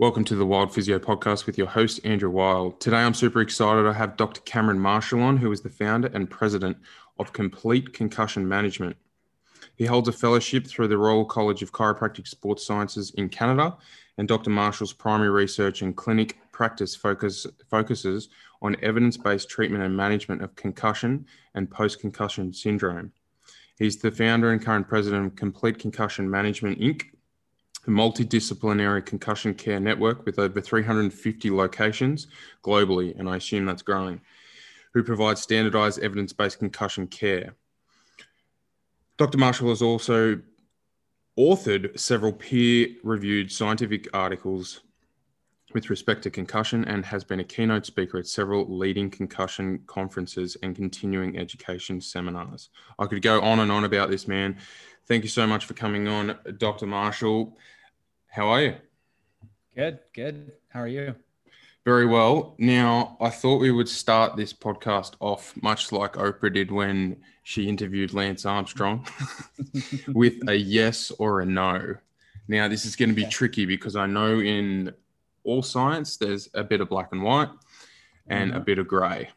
[0.00, 2.80] Welcome to the Wild Physio podcast with your host, Andrew Wild.
[2.80, 3.84] Today, I'm super excited.
[3.84, 4.40] I have Dr.
[4.42, 6.76] Cameron Marshall on, who is the founder and president
[7.18, 8.94] of Complete Concussion Management.
[9.74, 13.76] He holds a fellowship through the Royal College of Chiropractic Sports Sciences in Canada,
[14.18, 14.50] and Dr.
[14.50, 18.28] Marshall's primary research and clinic practice focus, focuses
[18.62, 21.26] on evidence based treatment and management of concussion
[21.56, 23.10] and post concussion syndrome.
[23.80, 27.06] He's the founder and current president of Complete Concussion Management Inc.,
[27.88, 32.26] a multidisciplinary concussion care network with over 350 locations
[32.62, 34.20] globally, and I assume that's growing,
[34.92, 37.56] who provides standardized evidence based concussion care.
[39.16, 39.38] Dr.
[39.38, 40.40] Marshall has also
[41.38, 44.80] authored several peer reviewed scientific articles
[45.74, 50.56] with respect to concussion and has been a keynote speaker at several leading concussion conferences
[50.62, 52.70] and continuing education seminars.
[52.98, 54.56] I could go on and on about this man.
[55.06, 56.86] Thank you so much for coming on, Dr.
[56.86, 57.56] Marshall.
[58.28, 58.74] How are you?
[59.74, 60.52] Good, good.
[60.68, 61.14] How are you?
[61.84, 62.54] Very well.
[62.58, 67.68] Now, I thought we would start this podcast off much like Oprah did when she
[67.68, 69.06] interviewed Lance Armstrong
[70.08, 71.94] with a yes or a no.
[72.46, 73.30] Now, this is going to be okay.
[73.30, 74.92] tricky because I know in
[75.44, 77.48] all science there's a bit of black and white
[78.26, 78.60] and mm-hmm.
[78.60, 79.30] a bit of gray.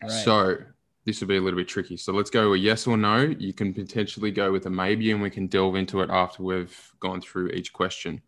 [0.00, 0.10] Right.
[0.10, 0.58] So,
[1.04, 1.96] this would be a little bit tricky.
[1.96, 3.34] So, let's go with a yes or no.
[3.38, 6.92] You can potentially go with a maybe, and we can delve into it after we've
[7.00, 8.22] gone through each question.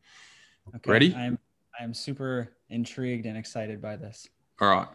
[0.77, 0.91] Okay.
[0.91, 1.15] Ready?
[1.15, 1.39] I'm
[1.79, 4.29] I'm super intrigued and excited by this.
[4.61, 4.89] All right.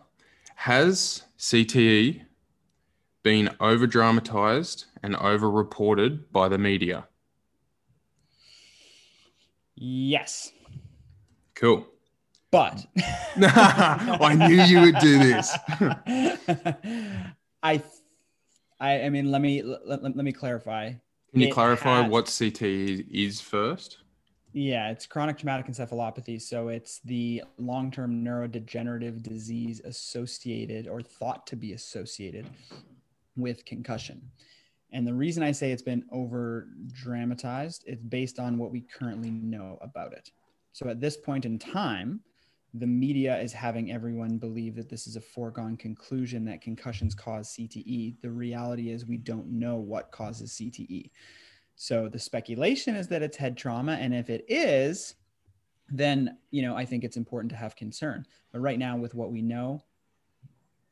[0.56, 2.22] Has CTE
[3.24, 7.08] been over dramatized and over reported by the media?
[9.76, 10.52] Yes.
[11.56, 11.86] Cool.
[12.52, 12.86] But
[13.38, 15.56] I knew you would do this.
[17.62, 17.82] I,
[18.80, 20.94] I, I mean, let me let, let, me clarify.
[21.32, 24.00] Can you it clarify has, what CTE is first?
[24.54, 26.42] Yeah, it's chronic traumatic encephalopathy.
[26.42, 32.48] So it's the long term neurodegenerative disease associated or thought to be associated
[33.36, 34.22] with concussion.
[34.92, 39.30] And the reason I say it's been over dramatized it's based on what we currently
[39.30, 40.32] know about it.
[40.74, 42.22] So at this point in time,
[42.74, 47.50] the media is having everyone believe that this is a foregone conclusion that concussions cause
[47.54, 48.22] CTE.
[48.22, 51.10] The reality is we don't know what causes CTE.
[51.76, 53.94] So the speculation is that it's head trauma.
[53.94, 55.16] And if it is,
[55.88, 58.26] then, you know, I think it's important to have concern.
[58.52, 59.82] But right now, with what we know,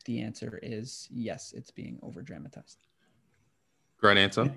[0.05, 2.87] the answer is yes, it's being over dramatized.
[3.99, 4.51] Great answer.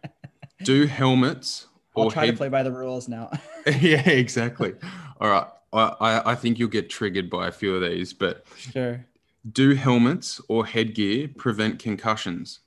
[0.64, 2.04] Do helmets or.
[2.04, 2.32] I'll try head...
[2.32, 3.30] to play by the rules now.
[3.80, 4.74] yeah, exactly.
[5.20, 5.46] All right.
[5.72, 9.06] I, I think you'll get triggered by a few of these, but sure.
[9.50, 12.60] Do helmets or headgear prevent concussions?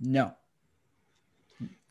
[0.00, 0.34] No.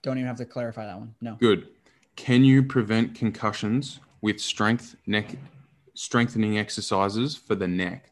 [0.01, 1.13] Don't even have to clarify that one.
[1.21, 1.35] No.
[1.35, 1.67] Good.
[2.15, 5.35] Can you prevent concussions with strength neck
[5.93, 8.11] strengthening exercises for the neck?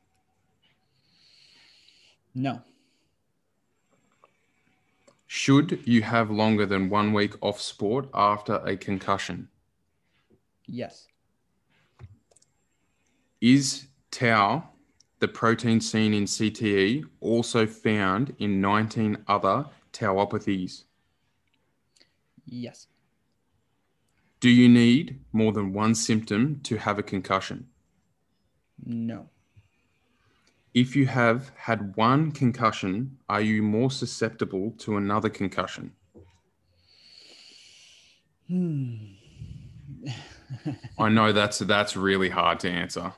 [2.35, 2.61] No.
[5.25, 9.49] Should you have longer than one week off sport after a concussion?
[10.65, 11.07] Yes.
[13.41, 14.69] Is tau,
[15.19, 20.83] the protein seen in CTE, also found in 19 other tauopathies?
[22.45, 22.87] Yes.
[24.39, 27.67] Do you need more than one symptom to have a concussion?
[28.85, 29.29] No.
[30.73, 35.91] If you have had one concussion, are you more susceptible to another concussion?
[38.47, 38.95] Hmm.
[40.99, 43.13] I know that's that's really hard to answer.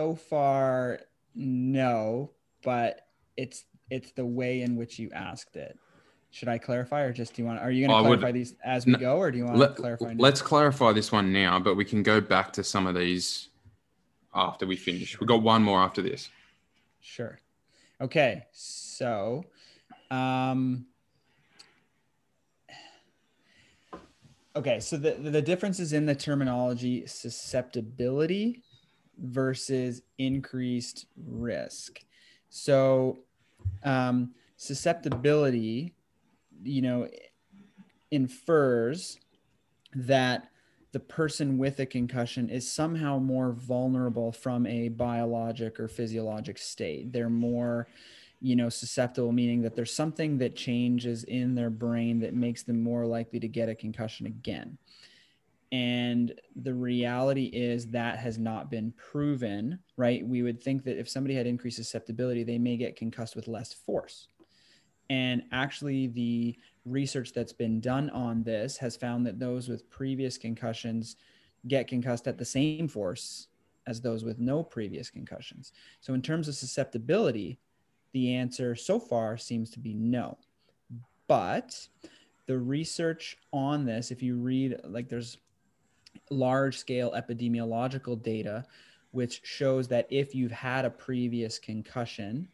[0.00, 1.00] So far,
[1.34, 2.30] no,
[2.64, 3.06] but
[3.36, 5.78] it's it's the way in which you asked it.
[6.30, 7.60] Should I clarify, or just do you want?
[7.60, 9.58] Are you going to clarify would, these as we no, go, or do you want
[9.58, 10.14] let, to clarify?
[10.14, 10.22] Now?
[10.22, 13.50] Let's clarify this one now, but we can go back to some of these
[14.34, 15.08] after we finish.
[15.08, 15.18] Sure.
[15.20, 16.30] We've got one more after this.
[17.02, 17.38] Sure.
[18.00, 18.46] Okay.
[18.52, 19.44] So,
[20.10, 20.86] um,
[24.56, 24.80] okay.
[24.80, 28.62] So the the difference is in the terminology susceptibility
[29.20, 32.00] versus increased risk.
[32.48, 33.20] So,
[33.84, 35.94] um, susceptibility
[36.62, 37.08] you know,
[38.10, 39.18] infers
[39.94, 40.48] that
[40.92, 47.12] the person with a concussion is somehow more vulnerable from a biologic or physiologic state.
[47.12, 47.86] They're more,
[48.40, 52.82] you know, susceptible, meaning that there's something that changes in their brain that makes them
[52.82, 54.78] more likely to get a concussion again.
[55.72, 60.26] And the reality is that has not been proven, right?
[60.26, 63.72] We would think that if somebody had increased susceptibility, they may get concussed with less
[63.72, 64.28] force
[65.10, 66.56] and actually the
[66.86, 71.16] research that's been done on this has found that those with previous concussions
[71.66, 73.48] get concussed at the same force
[73.86, 75.72] as those with no previous concussions.
[76.00, 77.58] So, in terms of susceptibility,
[78.12, 80.38] the answer so far seems to be no.
[81.26, 81.88] But
[82.46, 85.38] the research on this, if you read, like, there's
[86.30, 88.64] large scale epidemiological data
[89.12, 92.48] which shows that if you've had a previous concussion,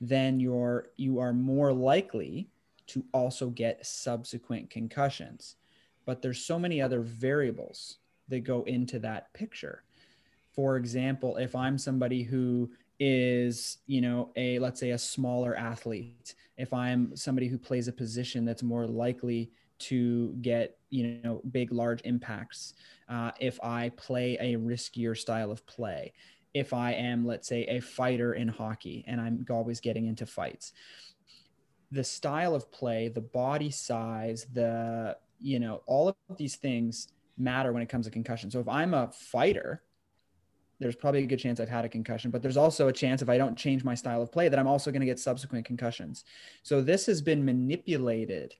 [0.00, 2.48] then you're you are more likely
[2.86, 5.56] to also get subsequent concussions.
[6.04, 7.98] But there's so many other variables
[8.28, 9.82] that go into that picture.
[10.52, 12.70] For example, if I'm somebody who
[13.00, 17.92] is, you know, a let's say a smaller athlete, if I'm somebody who plays a
[17.92, 22.74] position that's more likely to get, you know, big large impacts,
[23.08, 26.12] uh, if I play a riskier style of play,
[26.54, 30.72] if I am, let's say, a fighter in hockey and I'm always getting into fights.
[31.92, 37.72] The style of play, the body size, the, you know, all of these things matter
[37.72, 38.50] when it comes to concussion.
[38.50, 39.82] So if I'm a fighter,
[40.78, 43.28] there's probably a good chance I've had a concussion, but there's also a chance if
[43.28, 46.24] I don't change my style of play that I'm also going to get subsequent concussions.
[46.62, 48.54] So this has been manipulated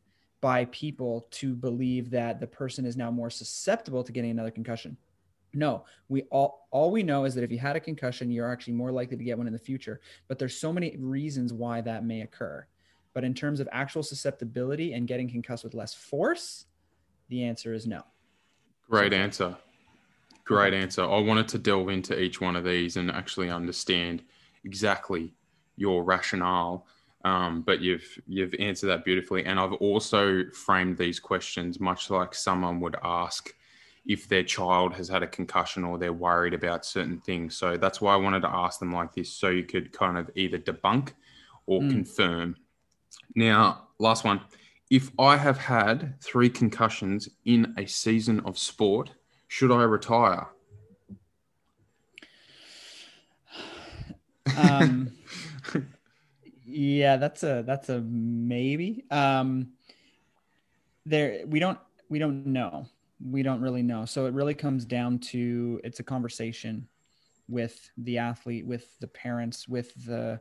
[0.46, 4.96] by people to believe that the person is now more susceptible to getting another concussion.
[5.54, 8.74] No, we all all we know is that if you had a concussion, you're actually
[8.74, 10.00] more likely to get one in the future.
[10.28, 12.64] But there's so many reasons why that may occur.
[13.12, 16.66] But in terms of actual susceptibility and getting concussed with less force,
[17.28, 18.04] the answer is no.
[18.88, 19.56] Great answer.
[20.44, 21.02] Great answer.
[21.02, 24.22] I wanted to delve into each one of these and actually understand
[24.62, 25.34] exactly
[25.74, 26.86] your rationale.
[27.26, 32.32] Um, but you've you've answered that beautifully, and I've also framed these questions much like
[32.32, 33.52] someone would ask
[34.06, 37.56] if their child has had a concussion or they're worried about certain things.
[37.56, 40.30] So that's why I wanted to ask them like this, so you could kind of
[40.36, 41.14] either debunk
[41.66, 41.90] or mm.
[41.90, 42.54] confirm.
[43.34, 44.40] Now, last one.
[44.88, 49.10] If I have had three concussions in a season of sport,
[49.48, 50.46] should I retire?
[54.56, 55.10] Um,
[56.66, 59.04] yeah, that's a that's a maybe.
[59.10, 59.72] Um,
[61.04, 61.78] there, we don't
[62.08, 62.88] we don't know.
[63.24, 64.04] We don't really know.
[64.04, 66.88] So it really comes down to it's a conversation
[67.48, 70.40] with the athlete, with the parents, with the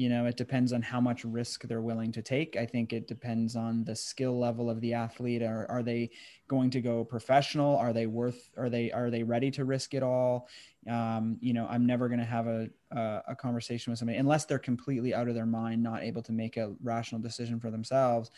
[0.00, 2.56] you know it depends on how much risk they're willing to take.
[2.56, 5.42] I think it depends on the skill level of the athlete.
[5.42, 6.08] Are, are they
[6.48, 7.76] going to go professional?
[7.76, 10.48] Are they worth are they are they ready to risk it all?
[10.88, 14.46] Um, you know i'm never going to have a, a, a conversation with somebody unless
[14.46, 18.30] they're completely out of their mind not able to make a rational decision for themselves.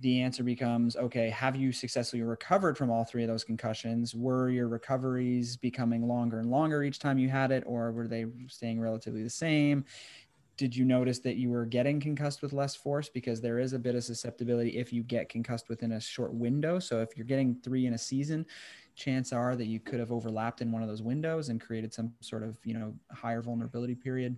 [0.00, 4.14] The answer becomes okay have you successfully recovered from all three of those concussions?
[4.14, 8.26] Were your recoveries becoming longer and longer each time you had it or were they
[8.48, 9.86] staying relatively the same
[10.56, 13.08] did you notice that you were getting concussed with less force?
[13.08, 16.78] Because there is a bit of susceptibility if you get concussed within a short window.
[16.78, 18.46] So if you're getting three in a season
[18.94, 22.12] chance are that you could have overlapped in one of those windows and created some
[22.20, 24.36] sort of you know higher vulnerability period.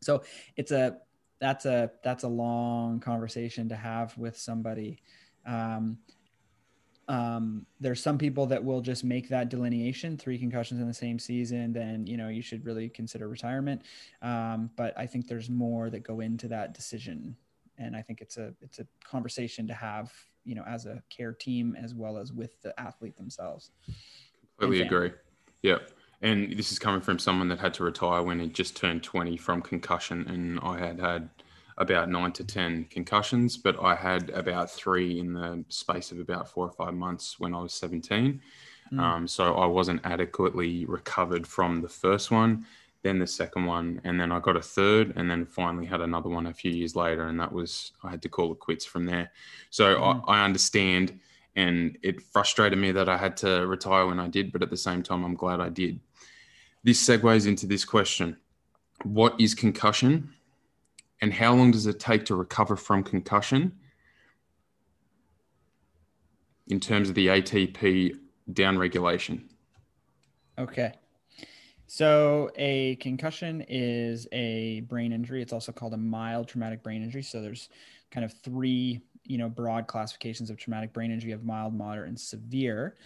[0.00, 0.22] So
[0.56, 0.98] it's a
[1.40, 5.02] that's a that's a long conversation to have with somebody.
[5.46, 5.98] Um,
[7.08, 11.18] um, there's some people that will just make that delineation three concussions in the same
[11.18, 13.82] season then you know you should really consider retirement.
[14.22, 17.36] Um, but i think there's more that go into that decision.
[17.78, 20.12] And i think it's a it's a conversation to have
[20.44, 23.70] you know as a care team as well as with the athlete themselves.
[24.58, 25.12] Completely agree.
[25.62, 25.78] Yeah
[26.24, 29.36] and this is coming from someone that had to retire when he just turned 20
[29.36, 30.26] from concussion.
[30.26, 31.28] And i had had
[31.78, 36.48] about nine to 10 concussions, but I had about three in the space of about
[36.48, 38.40] four or five months when I was 17.
[38.92, 39.00] Mm.
[39.00, 42.66] Um, so I wasn't adequately recovered from the first one,
[43.02, 46.28] then the second one, and then I got a third, and then finally had another
[46.28, 47.26] one a few years later.
[47.26, 49.32] And that was, I had to call it quits from there.
[49.70, 50.24] So mm.
[50.28, 51.18] I, I understand.
[51.56, 54.76] And it frustrated me that I had to retire when I did, but at the
[54.76, 56.00] same time, I'm glad I did.
[56.82, 58.36] This segues into this question
[59.02, 60.34] What is concussion?
[61.24, 63.72] And how long does it take to recover from concussion
[66.66, 68.14] in terms of the ATP
[68.52, 69.44] downregulation?
[70.58, 70.92] Okay.
[71.86, 75.40] So, a concussion is a brain injury.
[75.40, 77.22] It's also called a mild traumatic brain injury.
[77.22, 77.70] So, there's
[78.10, 82.20] kind of three, you know, broad classifications of traumatic brain injury of mild, moderate, and
[82.20, 82.96] severe.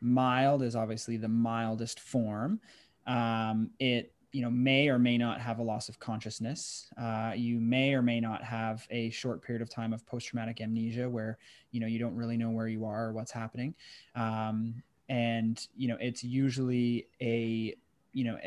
[0.00, 2.58] Mild is obviously the mildest form.
[3.06, 7.58] Um, it you know may or may not have a loss of consciousness uh, you
[7.58, 11.38] may or may not have a short period of time of post-traumatic amnesia where
[11.72, 13.74] you know you don't really know where you are or what's happening
[14.14, 17.74] um, and you know it's usually a
[18.12, 18.38] you know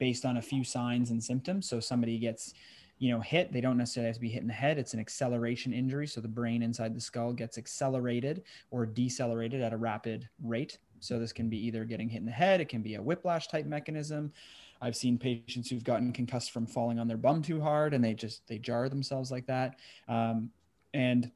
[0.00, 2.52] based on a few signs and symptoms so somebody gets
[3.00, 3.50] you know, hit.
[3.50, 4.76] They don't necessarily have to be hit in the head.
[4.76, 6.06] It's an acceleration injury.
[6.06, 10.76] So the brain inside the skull gets accelerated or decelerated at a rapid rate.
[11.00, 13.48] So this can be either getting hit in the head, it can be a whiplash
[13.48, 14.32] type mechanism.
[14.80, 18.14] I've seen patients who've gotten concussed from falling on their bum too hard and they
[18.14, 19.76] just they jar themselves like that.
[20.08, 20.50] Um,
[20.94, 21.30] and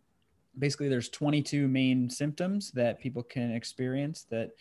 [0.59, 4.53] basically there's 22 main symptoms that people can experience that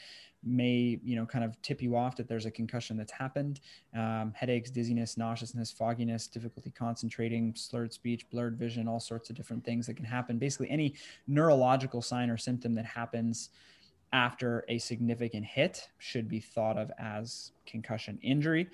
[0.45, 3.61] may you know kind of tip you off that there's a concussion that's happened
[3.95, 9.63] um, headaches dizziness nauseousness fogginess difficulty concentrating slurred speech blurred vision all sorts of different
[9.63, 10.93] things that can happen basically any
[11.27, 13.49] neurological sign or symptom that happens
[14.13, 18.69] after a significant hit should be thought of as concussion injury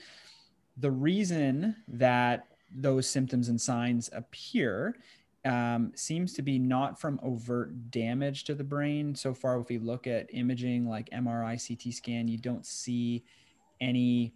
[0.80, 4.96] the reason that those symptoms and signs appear
[5.46, 9.16] um, seems to be not from overt damage to the brain.
[9.16, 13.24] So far, if we look at imaging like MRI, CT scan, you don't see
[13.82, 14.34] any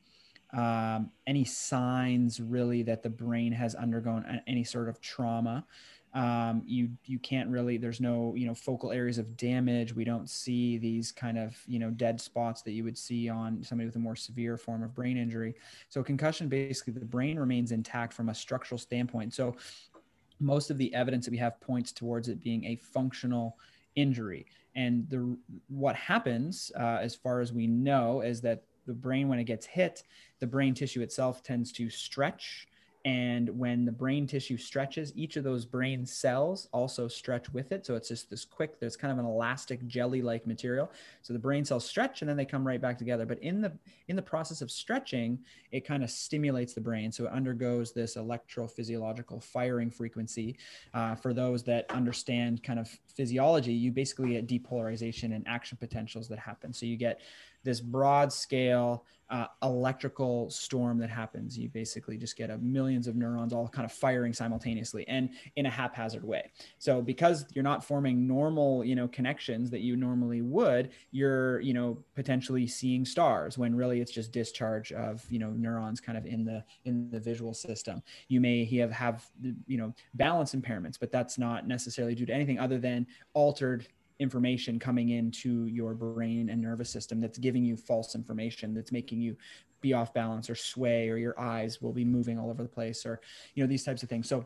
[0.53, 5.65] um, any signs really that the brain has undergone any sort of trauma.
[6.13, 9.95] Um, you you can't really there's no you know focal areas of damage.
[9.95, 13.63] We don't see these kind of you know dead spots that you would see on
[13.63, 15.55] somebody with a more severe form of brain injury.
[15.89, 19.33] So concussion basically the brain remains intact from a structural standpoint.
[19.33, 19.55] So
[20.39, 23.57] most of the evidence that we have points towards it being a functional
[23.95, 24.45] injury.
[24.75, 29.39] And the what happens, uh, as far as we know, is that the brain, when
[29.39, 30.03] it gets hit,
[30.39, 32.67] the brain tissue itself tends to stretch
[33.05, 37.85] and when the brain tissue stretches, each of those brain cells also stretch with it.
[37.85, 40.89] So it's just this quick, there's kind of an elastic jelly like material.
[41.21, 43.25] So the brain cells stretch and then they come right back together.
[43.25, 43.73] But in the
[44.07, 45.39] in the process of stretching,
[45.71, 47.11] it kind of stimulates the brain.
[47.11, 50.57] So it undergoes this electrophysiological firing frequency.
[50.93, 56.29] Uh, for those that understand kind of physiology, you basically get depolarization and action potentials
[56.29, 56.71] that happen.
[56.71, 57.19] So you get
[57.63, 61.57] this broad scale uh, electrical storm that happens.
[61.57, 65.65] You basically just get a millions of neurons all kind of firing simultaneously and in
[65.65, 66.51] a haphazard way.
[66.77, 71.73] So because you're not forming normal, you know, connections that you normally would, you're, you
[71.73, 76.27] know, potentially seeing stars when really it's just discharge of, you know, neurons kind of
[76.27, 78.03] in the in the visual system.
[78.27, 79.25] You may have have
[79.65, 83.87] you know balance impairments, but that's not necessarily due to anything other than altered
[84.19, 89.21] information coming into your brain and nervous system that's giving you false information that's making
[89.21, 89.35] you
[89.81, 93.05] be off balance or sway or your eyes will be moving all over the place
[93.05, 93.21] or
[93.53, 94.27] you know these types of things.
[94.27, 94.45] So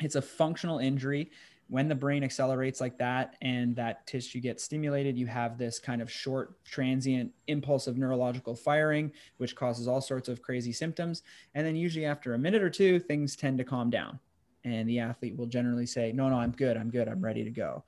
[0.00, 1.30] it's a functional injury.
[1.68, 6.00] When the brain accelerates like that and that tissue gets stimulated you have this kind
[6.00, 11.22] of short transient impulse of neurological firing which causes all sorts of crazy symptoms.
[11.54, 14.20] And then usually after a minute or two things tend to calm down.
[14.64, 17.50] And the athlete will generally say no no i'm good i'm good i'm ready to
[17.50, 17.82] go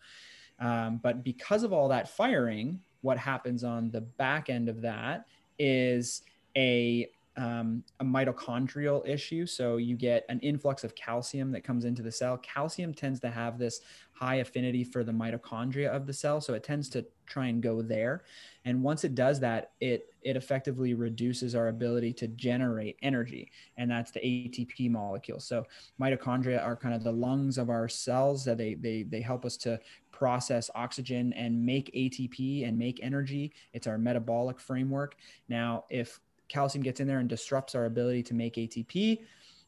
[0.58, 5.26] um, but because of all that firing, what happens on the back end of that
[5.58, 6.22] is
[6.56, 9.46] a um, a mitochondrial issue.
[9.46, 12.36] So you get an influx of calcium that comes into the cell.
[12.38, 13.80] Calcium tends to have this
[14.12, 17.80] high affinity for the mitochondria of the cell, so it tends to try and go
[17.80, 18.24] there.
[18.64, 23.88] And once it does that, it it effectively reduces our ability to generate energy, and
[23.88, 25.38] that's the ATP molecule.
[25.38, 25.64] So
[26.00, 28.44] mitochondria are kind of the lungs of our cells.
[28.44, 29.78] That they they they help us to
[30.18, 33.52] process oxygen and make ATP and make energy.
[33.72, 35.16] It's our metabolic framework.
[35.48, 39.20] Now, if calcium gets in there and disrupts our ability to make ATP,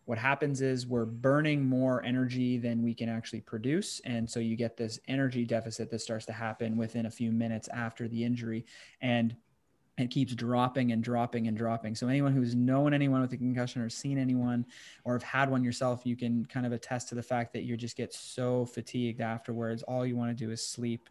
[0.07, 4.01] what happens is we're burning more energy than we can actually produce.
[4.05, 7.69] And so you get this energy deficit that starts to happen within a few minutes
[7.69, 8.67] after the injury.
[9.01, 9.37] And
[10.01, 11.95] it keeps dropping and dropping and dropping.
[11.95, 14.67] So anyone who's known anyone with a concussion or seen anyone
[15.05, 17.77] or have had one yourself, you can kind of attest to the fact that you
[17.77, 19.83] just get so fatigued afterwards.
[19.83, 21.09] All you want to do is sleep.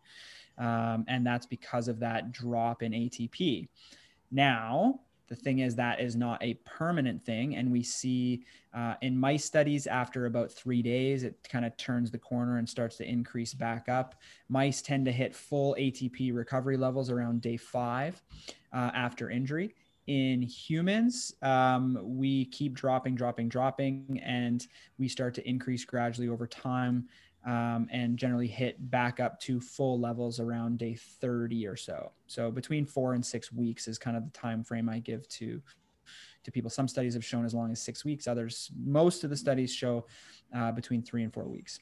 [0.57, 3.67] Um, and that's because of that drop in ATP.
[4.31, 7.55] Now, the thing is that is not a permanent thing.
[7.55, 8.43] And we see
[8.73, 12.67] uh, in mice studies after about three days, it kind of turns the corner and
[12.67, 14.15] starts to increase back up.
[14.49, 18.21] Mice tend to hit full ATP recovery levels around day five
[18.73, 19.75] uh, after injury.
[20.07, 24.65] In humans, um, we keep dropping, dropping, dropping, and
[24.97, 27.07] we start to increase gradually over time
[27.45, 32.11] um, and generally hit back up to full levels around day 30 or so.
[32.27, 35.61] So between four and six weeks is kind of the time frame I give to
[36.43, 36.69] to people.
[36.69, 38.27] Some studies have shown as long as six weeks.
[38.27, 40.05] Others, most of the studies show
[40.55, 41.79] uh, between three and four weeks.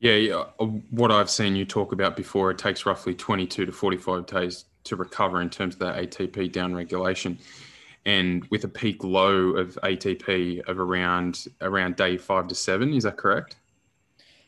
[0.00, 3.72] Yeah, yeah, uh, what I've seen you talk about before, it takes roughly 22 to
[3.72, 7.36] 45 days to recover in terms of that ATP downregulation.
[8.06, 13.02] And with a peak low of ATP of around around day five to seven, is
[13.02, 13.56] that correct?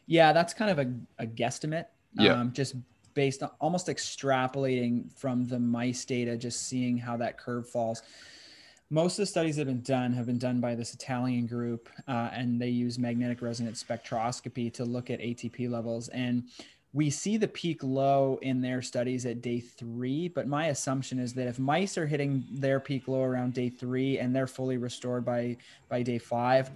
[0.07, 1.87] Yeah, that's kind of a, a guesstimate.
[2.15, 2.33] Yeah.
[2.41, 2.75] Um, just
[3.15, 8.03] based on almost extrapolating from the mice data, just seeing how that curve falls.
[8.91, 11.89] most of the studies that have been done have been done by this Italian group,
[12.09, 16.09] uh, and they use magnetic resonance spectroscopy to look at ATP levels.
[16.09, 16.45] And
[16.93, 20.27] we see the peak low in their studies at day three.
[20.27, 24.19] But my assumption is that if mice are hitting their peak low around day three
[24.19, 25.57] and they're fully restored by
[25.89, 26.71] by day five,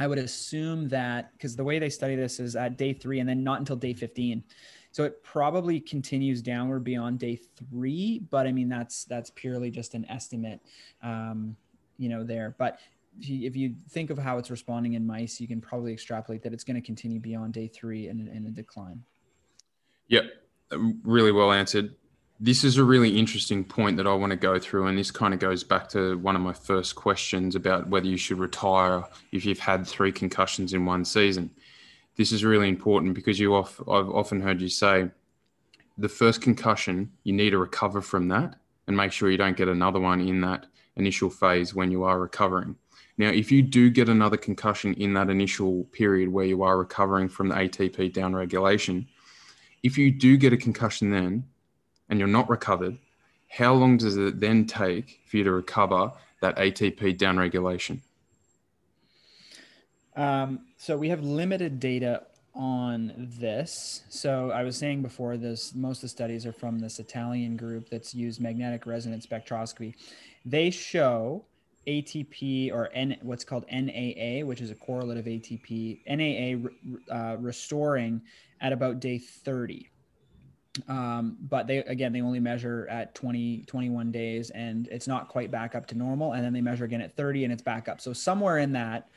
[0.00, 3.28] I would assume that because the way they study this is at day three and
[3.28, 4.42] then not until day 15.
[4.92, 9.92] So it probably continues downward beyond day three, but I mean that's that's purely just
[9.92, 10.60] an estimate,
[11.02, 11.54] um,
[11.98, 12.56] you know, there.
[12.58, 12.80] But
[13.20, 16.42] if you, if you, think of how it's responding in mice, you can probably extrapolate
[16.44, 19.02] that it's going to continue beyond day three and in a decline.
[20.08, 20.24] Yep,
[21.02, 21.94] really well answered.
[22.42, 25.34] This is a really interesting point that I want to go through, and this kind
[25.34, 29.44] of goes back to one of my first questions about whether you should retire if
[29.44, 31.50] you've had three concussions in one season
[32.20, 35.10] this is really important because you off, I've often heard you say
[35.96, 38.56] the first concussion, you need to recover from that
[38.86, 40.66] and make sure you don't get another one in that
[40.96, 42.76] initial phase when you are recovering.
[43.16, 47.30] Now, if you do get another concussion in that initial period where you are recovering
[47.30, 49.06] from the ATP downregulation,
[49.82, 51.44] if you do get a concussion then
[52.10, 52.98] and you're not recovered,
[53.48, 58.00] how long does it then take for you to recover that ATP downregulation?
[60.16, 62.24] Um, so we have limited data
[62.54, 64.02] on this.
[64.08, 67.88] So I was saying before this, most of the studies are from this Italian group
[67.88, 69.94] that's used magnetic resonance spectroscopy.
[70.44, 71.44] They show
[71.86, 78.20] ATP or N, what's called NAA, which is a correlate of ATP, NAA uh, restoring
[78.60, 79.89] at about day 30.
[80.86, 85.50] Um, but they again they only measure at 20 21 days and it's not quite
[85.50, 88.00] back up to normal and then they measure again at 30 and it's back up
[88.00, 89.08] so somewhere in that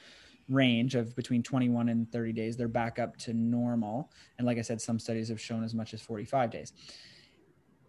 [0.50, 4.12] range of between 21 and 30 days, they're back up to normal.
[4.38, 6.74] And like I said, some studies have shown as much as 45 days.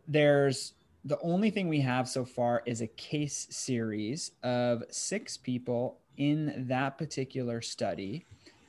[0.06, 5.98] There's the only thing we have so far is a case series of six people
[6.16, 8.24] in that particular study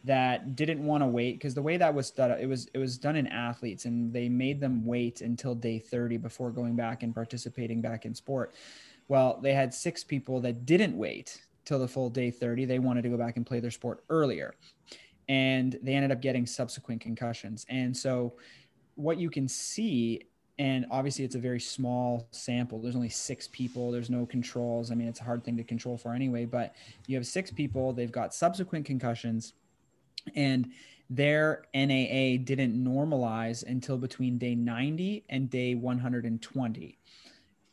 [0.05, 2.97] that didn't want to wait because the way that was done it was it was
[2.97, 7.13] done in athletes and they made them wait until day 30 before going back and
[7.13, 8.53] participating back in sport
[9.07, 12.65] well they had six people that didn't wait till the full day 30.
[12.65, 14.55] They wanted to go back and play their sport earlier.
[15.27, 17.65] And they ended up getting subsequent concussions.
[17.67, 18.33] And so,
[18.93, 20.21] what you can see,
[20.57, 24.91] and obviously it's a very small sample, there's only six people, there's no controls.
[24.91, 26.75] I mean, it's a hard thing to control for anyway, but
[27.07, 29.53] you have six people, they've got subsequent concussions,
[30.35, 30.71] and
[31.09, 36.97] their NAA didn't normalize until between day 90 and day 120.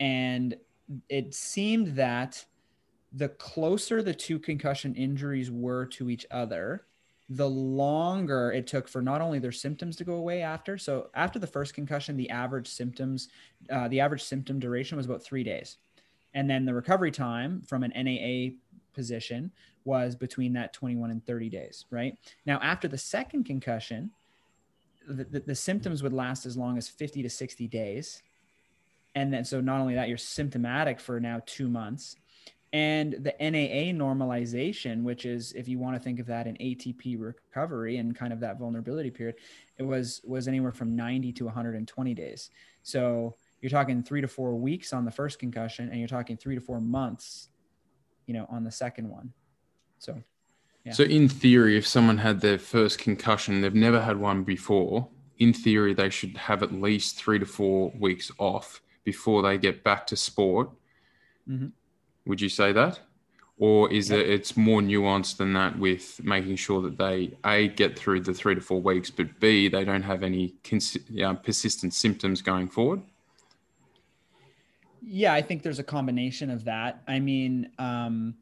[0.01, 0.57] And
[1.09, 2.45] it seemed that
[3.13, 6.87] the closer the two concussion injuries were to each other,
[7.29, 10.77] the longer it took for not only their symptoms to go away after.
[10.77, 13.29] So after the first concussion, the average symptoms,
[13.71, 15.79] uh, the average symptom duration was about three days,
[16.35, 18.57] and then the recovery time from an NAA
[18.93, 19.53] position
[19.85, 21.85] was between that 21 and 30 days.
[21.91, 22.17] Right
[22.47, 24.11] now, after the second concussion,
[25.09, 28.23] the, the, the symptoms would last as long as 50 to 60 days.
[29.15, 32.17] And then, so not only that, you're symptomatic for now two months
[32.73, 37.21] and the NAA normalization, which is if you want to think of that in ATP
[37.21, 39.37] recovery and kind of that vulnerability period,
[39.77, 42.51] it was was anywhere from 90 to 120 days.
[42.83, 46.55] So you're talking three to four weeks on the first concussion, and you're talking three
[46.55, 47.49] to four months,
[48.27, 49.33] you know, on the second one.
[50.03, 50.23] So,
[50.85, 50.93] yeah.
[50.93, 55.09] So in theory, if someone had their first concussion, they've never had one before.
[55.39, 59.83] In theory, they should have at least three to four weeks off before they get
[59.83, 60.71] back to sport.
[61.49, 61.69] Mm-hmm
[62.27, 63.01] would you say that?
[63.59, 67.97] Or is it it's more nuanced than that with making sure that they A get
[67.97, 70.97] through the three to four weeks, but B they don't have any cons-
[71.45, 73.03] persistent symptoms going forward?
[75.01, 77.03] Yeah, I think there's a combination of that.
[77.07, 78.35] I mean, um,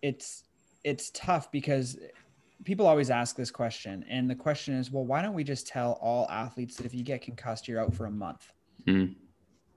[0.00, 0.43] it's
[0.84, 1.98] it's tough because
[2.64, 5.98] people always ask this question, and the question is, well, why don't we just tell
[6.00, 8.52] all athletes that if you get concussed, you're out for a month?
[8.86, 9.14] Mm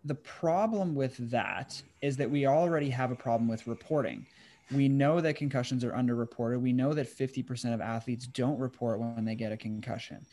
[0.07, 4.25] the problem with that is that we already have a problem with reporting.
[4.71, 6.61] We know that concussions are underreported.
[6.61, 10.25] We know that 50% of athletes don't report when they get a concussion.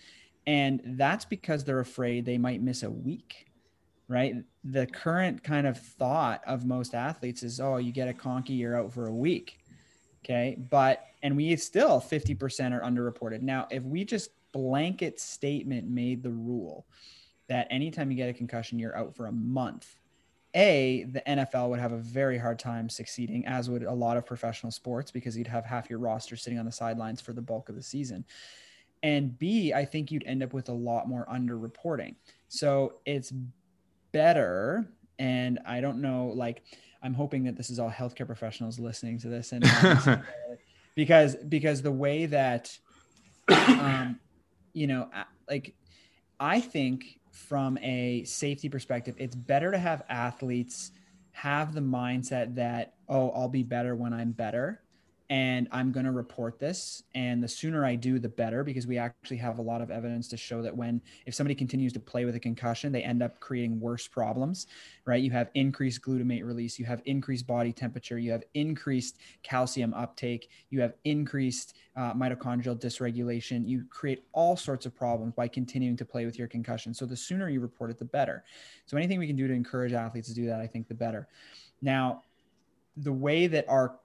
[0.47, 3.47] And that's because they're afraid they might miss a week,
[4.09, 4.37] right?
[4.63, 8.77] The current kind of thought of most athletes is, oh, you get a conky, you're
[8.77, 9.59] out for a week.
[10.25, 10.57] Okay.
[10.71, 13.43] But, and we still 50% are underreported.
[13.43, 16.87] Now, if we just blanket statement made the rule
[17.49, 19.97] that anytime you get a concussion, you're out for a month.
[20.55, 24.25] A, the NFL would have a very hard time succeeding, as would a lot of
[24.25, 27.69] professional sports, because you'd have half your roster sitting on the sidelines for the bulk
[27.69, 28.25] of the season.
[29.03, 32.15] And B, I think you'd end up with a lot more underreporting.
[32.49, 33.33] So it's
[34.13, 34.87] better.
[35.19, 36.63] And I don't know, like,
[37.05, 39.65] I'm hoping that this is all healthcare professionals listening to this, and
[40.97, 42.77] because because the way that,
[43.49, 44.19] um,
[44.73, 45.09] you know,
[45.49, 45.75] like
[46.41, 50.93] I think from a safety perspective, it's better to have athletes
[51.33, 54.84] have the mindset that oh, I'll be better when I'm better
[55.31, 57.03] and I'm going to report this.
[57.15, 60.29] And the sooner I do, the better, because we actually have a lot of evidence
[60.29, 63.41] to show that when, if somebody continues to play with a concussion, they end up
[63.41, 64.67] creating worse problems,
[65.07, 65.23] right?
[65.23, 70.51] You have increased glutamate release, you have increased body temperature, you have increased calcium uptake,
[70.69, 73.67] you have increased uh, mitochondrial dysregulation.
[73.67, 76.93] You create all sorts of problems by continuing to play with your concussion.
[76.93, 78.45] So the sooner you report it, the better.
[78.87, 81.29] So anything we can do to encourage athletes to do that, I think the better.
[81.81, 82.23] Now,
[82.97, 83.97] the way that our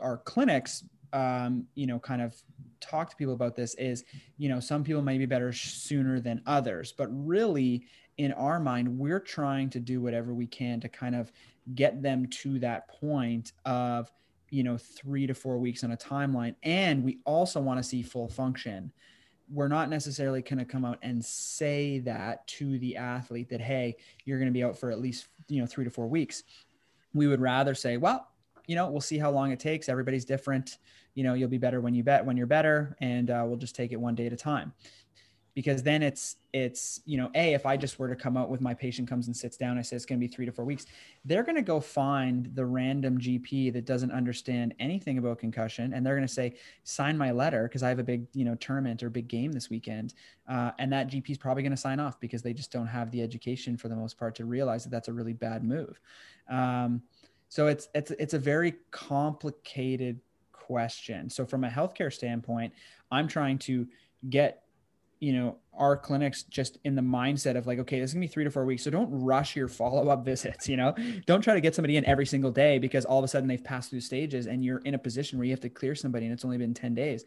[0.00, 2.34] our clinics um, you know kind of
[2.80, 4.04] talk to people about this is
[4.36, 7.86] you know some people may be better sooner than others but really
[8.18, 11.32] in our mind we're trying to do whatever we can to kind of
[11.74, 14.10] get them to that point of
[14.50, 18.02] you know three to four weeks on a timeline and we also want to see
[18.02, 18.92] full function.
[19.48, 23.96] We're not necessarily going to come out and say that to the athlete that hey
[24.24, 26.42] you're going to be out for at least you know three to four weeks.
[27.14, 28.28] We would rather say well
[28.66, 29.88] you know, we'll see how long it takes.
[29.88, 30.78] Everybody's different.
[31.14, 33.74] You know, you'll be better when you bet when you're better, and uh, we'll just
[33.74, 34.72] take it one day at a time.
[35.54, 38.60] Because then it's it's you know, a if I just were to come out with
[38.60, 40.66] my patient comes and sits down, I say it's going to be three to four
[40.66, 40.84] weeks.
[41.24, 46.04] They're going to go find the random GP that doesn't understand anything about concussion, and
[46.04, 49.02] they're going to say, sign my letter because I have a big you know tournament
[49.02, 50.12] or big game this weekend,
[50.46, 53.10] uh, and that GP is probably going to sign off because they just don't have
[53.10, 55.98] the education for the most part to realize that that's a really bad move.
[56.50, 57.02] Um,
[57.48, 60.20] so it's it's it's a very complicated
[60.52, 61.30] question.
[61.30, 62.72] So from a healthcare standpoint,
[63.10, 63.86] I'm trying to
[64.28, 64.62] get
[65.20, 68.28] you know our clinics just in the mindset of like okay this is gonna be
[68.28, 68.82] three to four weeks.
[68.82, 70.94] So don't rush your follow-up visits you know?
[71.26, 73.62] Don't try to get somebody in every single day because all of a sudden they've
[73.62, 76.34] passed through stages and you're in a position where you have to clear somebody and
[76.34, 77.24] it's only been 10 days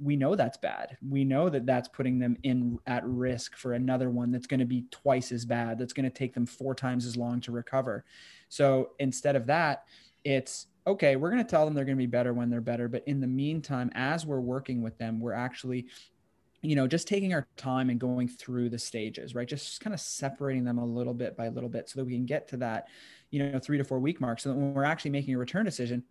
[0.00, 4.10] we know that's bad we know that that's putting them in at risk for another
[4.10, 7.04] one that's going to be twice as bad that's going to take them four times
[7.04, 8.04] as long to recover
[8.48, 9.84] so instead of that,
[10.24, 12.88] it's okay, we're going to tell them they're going to be better when they're better.
[12.88, 15.86] But in the meantime, as we're working with them, we're actually
[16.60, 20.00] you know just taking our time and going through the stages right just kind of
[20.00, 22.88] separating them a little bit by little bit so that we can get to that
[23.30, 25.64] you know three to four week mark so that when we're actually making a return
[25.64, 26.02] decision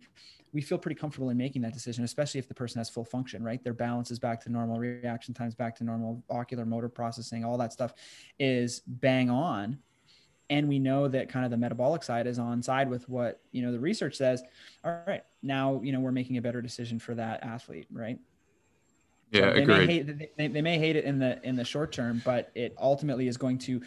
[0.52, 3.42] we feel pretty comfortable in making that decision especially if the person has full function
[3.42, 3.62] right?
[3.62, 7.58] Their balance is back to normal reaction times back to normal ocular motor processing all
[7.58, 7.94] that stuff
[8.38, 9.78] is bang on.
[10.50, 13.62] And we know that kind of the metabolic side is on side with what you
[13.62, 14.42] know the research says.
[14.84, 18.18] All right now you know we're making a better decision for that athlete right?
[19.30, 19.86] Yeah so they agreed.
[19.86, 22.74] may hate they, they may hate it in the in the short term but it
[22.78, 23.82] ultimately is going to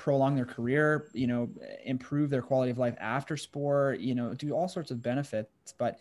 [0.00, 1.46] prolong their career you know
[1.84, 5.98] improve their quality of life after sport you know do all sorts of benefits but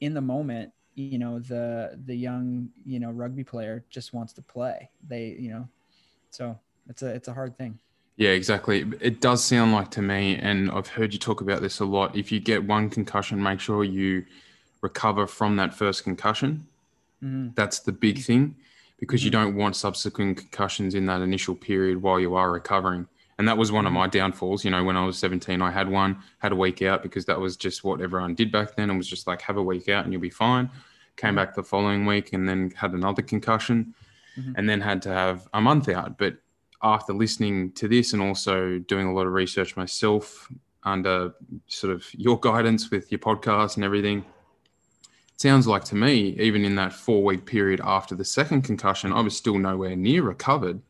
[0.00, 4.40] in the moment you know the the young you know rugby player just wants to
[4.40, 5.68] play they you know
[6.30, 7.78] so it's a it's a hard thing
[8.16, 8.84] yeah, exactly.
[9.00, 12.14] It does sound like to me, and I've heard you talk about this a lot.
[12.14, 14.26] If you get one concussion, make sure you
[14.82, 16.66] recover from that first concussion.
[17.24, 17.54] Mm-hmm.
[17.54, 18.54] That's the big thing
[19.00, 19.24] because mm-hmm.
[19.24, 23.08] you don't want subsequent concussions in that initial period while you are recovering.
[23.38, 24.00] And that was one of mm-hmm.
[24.00, 24.64] my downfalls.
[24.64, 27.40] You know, when I was 17, I had one, had a week out because that
[27.40, 28.90] was just what everyone did back then.
[28.90, 30.70] and was just like, have a week out and you'll be fine.
[31.16, 31.36] Came mm-hmm.
[31.36, 33.94] back the following week and then had another concussion
[34.38, 34.52] mm-hmm.
[34.56, 36.18] and then had to have a month out.
[36.18, 36.36] But
[36.82, 40.50] after listening to this and also doing a lot of research myself
[40.84, 41.32] under
[41.68, 46.64] sort of your guidance with your podcast and everything, it sounds like to me, even
[46.64, 50.82] in that four week period after the second concussion, I was still nowhere near recovered.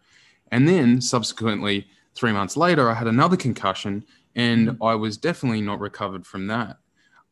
[0.51, 4.83] And then subsequently, three months later, I had another concussion and mm-hmm.
[4.83, 6.79] I was definitely not recovered from that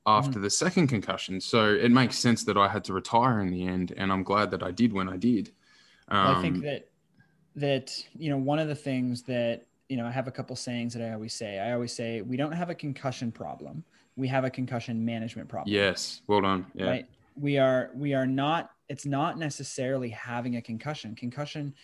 [0.07, 0.43] after mm-hmm.
[0.43, 1.41] the second concussion.
[1.41, 3.93] So it makes sense that I had to retire in the end.
[3.97, 5.53] And I'm glad that I did when I did.
[6.09, 6.91] Um, I think um, that
[7.57, 10.95] that you know one of the things that you know i have a couple sayings
[10.95, 13.83] that i always say i always say we don't have a concussion problem
[14.17, 17.07] we have a concussion management problem yes well done yeah right?
[17.35, 21.75] we are we are not it's not necessarily having a concussion concussion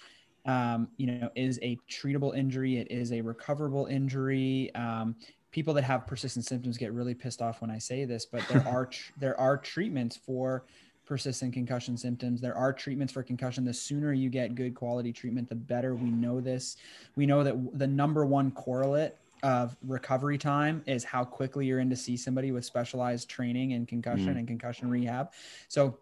[0.47, 5.15] um, you know is a treatable injury it is a recoverable injury um,
[5.51, 8.67] people that have persistent symptoms get really pissed off when i say this but there
[8.69, 10.65] are tr- there are treatments for
[11.07, 12.41] persistent concussion symptoms.
[12.41, 13.65] There are treatments for concussion.
[13.65, 15.95] The sooner you get good quality treatment, the better.
[15.95, 16.77] We know this.
[17.15, 21.89] We know that the number one correlate of recovery time is how quickly you're in
[21.91, 24.39] to see somebody with specialized training in concussion mm.
[24.39, 25.33] and concussion rehab.
[25.69, 25.99] So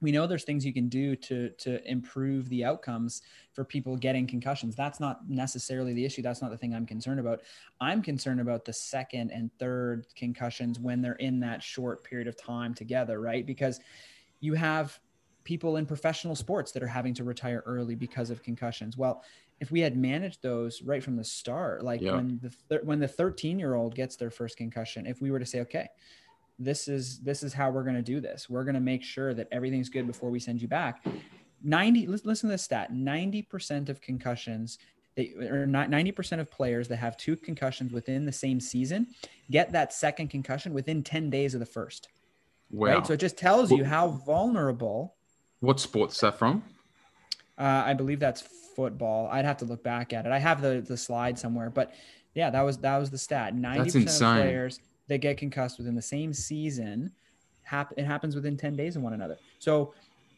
[0.00, 4.26] we know there's things you can do to to improve the outcomes for people getting
[4.26, 4.76] concussions.
[4.76, 6.22] That's not necessarily the issue.
[6.22, 7.40] That's not the thing i'm concerned about.
[7.80, 12.36] I'm concerned about the second and third concussions when they're in that short period of
[12.36, 13.44] time together right?
[13.44, 13.80] Because
[14.40, 14.98] you have
[15.44, 18.96] people in professional sports that are having to retire early because of concussions.
[18.96, 19.24] Well
[19.60, 22.14] if we had managed those right from the start like yeah.
[22.14, 25.46] when the when the 13 year old gets their first concussion if we were to
[25.46, 25.88] say okay
[26.58, 28.50] this is this is how we're going to do this.
[28.50, 31.04] We're going to make sure that everything's good before we send you back.
[31.62, 32.92] 90 listen to this stat.
[32.92, 34.78] 90% of concussions
[35.16, 39.08] they, or not 90% of players that have two concussions within the same season
[39.50, 42.08] get that second concussion within 10 days of the first.
[42.70, 42.94] Wow.
[42.94, 43.06] right?
[43.06, 45.14] So it just tells you how vulnerable
[45.60, 46.62] what sport's that from?
[47.58, 48.42] Uh, i believe that's
[48.76, 49.28] football.
[49.32, 50.32] I'd have to look back at it.
[50.32, 51.92] I have the the slide somewhere but
[52.34, 53.54] yeah that was that was the stat.
[53.54, 57.12] 90% of players that get concussed within the same season,
[57.62, 59.36] hap- it happens within 10 days of one another.
[59.58, 59.94] So,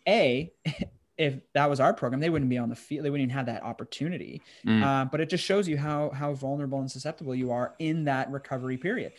[0.08, 0.52] A,
[1.18, 3.04] if that was our program, they wouldn't be on the field.
[3.04, 4.40] They wouldn't even have that opportunity.
[4.66, 4.82] Mm.
[4.82, 8.30] Uh, but it just shows you how how vulnerable and susceptible you are in that
[8.30, 9.12] recovery period.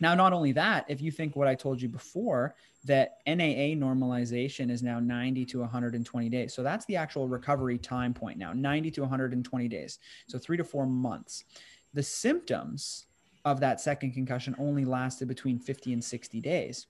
[0.00, 4.70] Now, not only that, if you think what I told you before, that NAA normalization
[4.70, 6.54] is now 90 to 120 days.
[6.54, 9.98] So that's the actual recovery time point now, 90 to 120 days.
[10.26, 11.44] So three to four months.
[11.92, 13.06] The symptoms
[13.44, 16.86] of that second concussion only lasted between 50 and 60 days.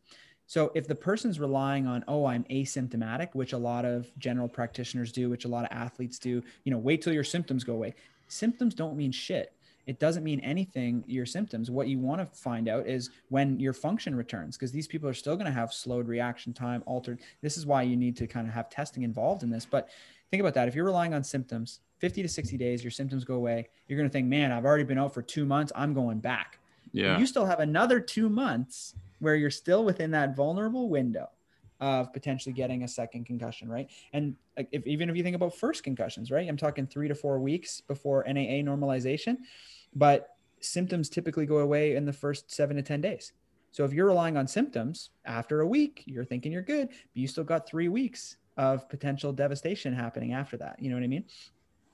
[0.47, 5.13] So if the person's relying on, oh, I'm asymptomatic, which a lot of general practitioners
[5.13, 7.95] do, which a lot of athletes do, you know, wait till your symptoms go away.
[8.27, 9.53] Symptoms don't mean shit.
[9.87, 11.71] It doesn't mean anything, your symptoms.
[11.71, 15.15] What you want to find out is when your function returns, because these people are
[15.15, 17.21] still going to have slowed reaction time, altered.
[17.43, 19.65] This is why you need to kind of have testing involved in this.
[19.65, 19.89] But
[20.31, 20.69] think about that.
[20.69, 23.69] If you're relying on symptoms, 50 to 60 days, your symptoms go away.
[23.89, 25.73] You're going to think, man, I've already been out for two months.
[25.75, 26.59] I'm going back.
[26.93, 27.19] Yeah.
[27.19, 31.29] You still have another two months where you're still within that vulnerable window
[31.81, 33.89] of potentially getting a second concussion, right?
[34.13, 36.49] And if, even if you think about first concussions, right?
[36.49, 39.39] I'm talking three to four weeks before NAA normalization,
[39.95, 43.33] but symptoms typically go away in the first seven to 10 days.
[43.73, 47.27] So if you're relying on symptoms after a week, you're thinking you're good, but you
[47.27, 50.77] still got three weeks of potential devastation happening after that.
[50.79, 51.25] You know what I mean?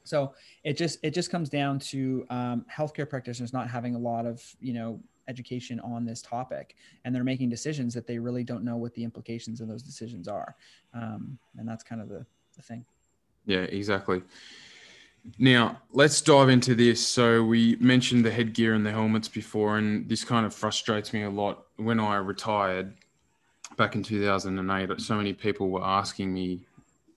[0.03, 4.27] So it just it just comes down to um, healthcare practitioners not having a lot
[4.27, 8.65] of you know education on this topic, and they're making decisions that they really don't
[8.65, 10.57] know what the implications of those decisions are,
[10.93, 12.27] um, and that's kind of the
[12.57, 12.85] the thing.
[13.47, 14.23] Yeah, exactly.
[15.39, 17.05] Now, let's dive into this.
[17.05, 21.23] So, we mentioned the headgear and the helmets before, and this kind of frustrates me
[21.23, 21.67] a lot.
[21.77, 22.95] When I retired
[23.77, 26.67] back in 2008, so many people were asking me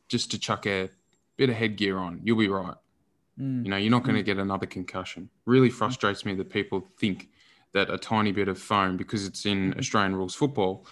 [0.07, 0.89] just to chuck a
[1.37, 2.75] bit of headgear on, you'll be right.
[3.39, 3.63] Mm.
[3.63, 4.25] You know, you're not going to mm.
[4.25, 5.29] get another concussion.
[5.45, 7.29] Really frustrates me that people think
[7.73, 9.79] that a tiny bit of foam, because it's in mm-hmm.
[9.79, 10.85] Australian rules football,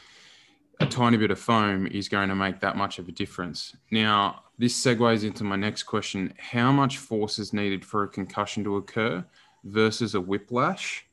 [0.80, 3.75] a tiny bit of foam is going to make that much of a difference.
[3.91, 8.63] Now, this segues into my next question How much force is needed for a concussion
[8.63, 9.25] to occur
[9.63, 11.07] versus a whiplash?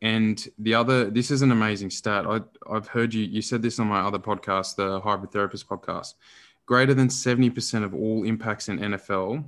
[0.00, 2.24] And the other, this is an amazing stat.
[2.26, 6.14] I, I've heard you, you said this on my other podcast, the Hybrid Therapist podcast
[6.68, 9.42] greater than 70% of all impacts in NFL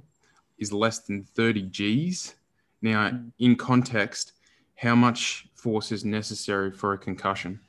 [0.59, 2.35] is less than 30 Gs.
[2.81, 3.31] Now, mm.
[3.39, 4.33] in context,
[4.75, 7.61] how much force is necessary for a concussion?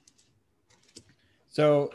[1.49, 1.91] So,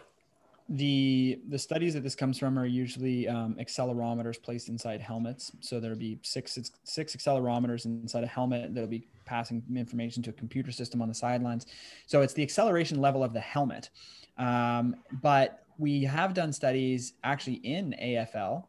[0.68, 5.52] the the studies that this comes from are usually um, accelerometers placed inside helmets.
[5.60, 10.32] So there'll be six six accelerometers inside a helmet that'll be passing information to a
[10.32, 11.66] computer system on the sidelines.
[12.06, 13.90] So it's the acceleration level of the helmet.
[14.38, 18.64] Um, but we have done studies actually in AFL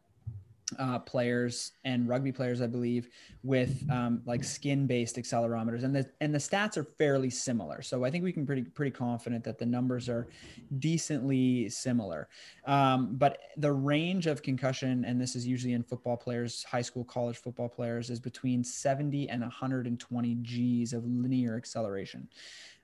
[0.78, 3.10] uh, players and rugby players, I believe,
[3.44, 7.82] with um, like skin-based accelerometers, and the and the stats are fairly similar.
[7.82, 10.28] So I think we can pretty pretty confident that the numbers are
[10.80, 12.28] decently similar.
[12.66, 17.04] Um, but the range of concussion, and this is usually in football players, high school,
[17.04, 22.28] college football players, is between 70 and 120 G's of linear acceleration.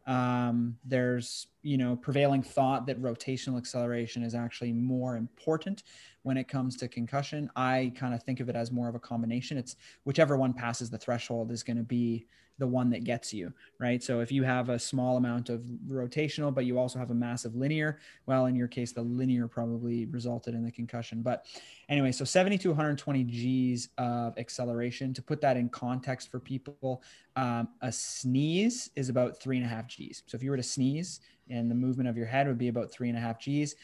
[0.06, 5.84] Um, there's, you know, prevailing thought that rotational acceleration is actually more important
[6.24, 7.50] when it comes to concussion.
[7.56, 9.58] I kind of think of it as more of a combination.
[9.58, 12.28] It's whichever one passes the threshold is going to be
[12.60, 14.04] the one that gets you, right?
[14.04, 17.56] So if you have a small amount of rotational, but you also have a massive
[17.56, 21.22] linear, well, in your case, the linear probably resulted in the concussion.
[21.22, 21.46] But
[21.90, 25.14] anyway, so 70 to 120 G's of acceleration.
[25.14, 27.02] To put that in context for people,
[27.36, 30.24] um, a sneeze is about three and a half G's.
[30.28, 32.92] So if you were to sneeze and the movement of your head would be about
[32.92, 33.76] three and a half G's.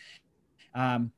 [0.75, 1.11] Um,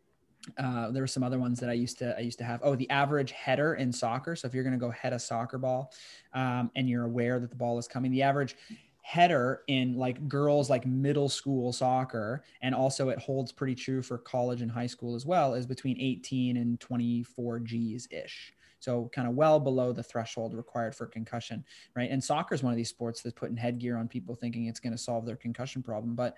[0.57, 2.59] uh, there were some other ones that I used to I used to have.
[2.63, 4.35] Oh, the average header in soccer.
[4.35, 5.93] So if you're going to go head a soccer ball,
[6.33, 8.55] um, and you're aware that the ball is coming, the average
[9.03, 14.17] header in like girls like middle school soccer and also it holds pretty true for
[14.19, 19.27] college and high school as well is between 18 and 24 g's ish so kind
[19.27, 21.63] of well below the threshold required for concussion
[21.95, 22.11] right?
[22.11, 24.91] And soccer is one of these sports that's putting headgear on people thinking it's going
[24.91, 26.37] to solve their concussion problem but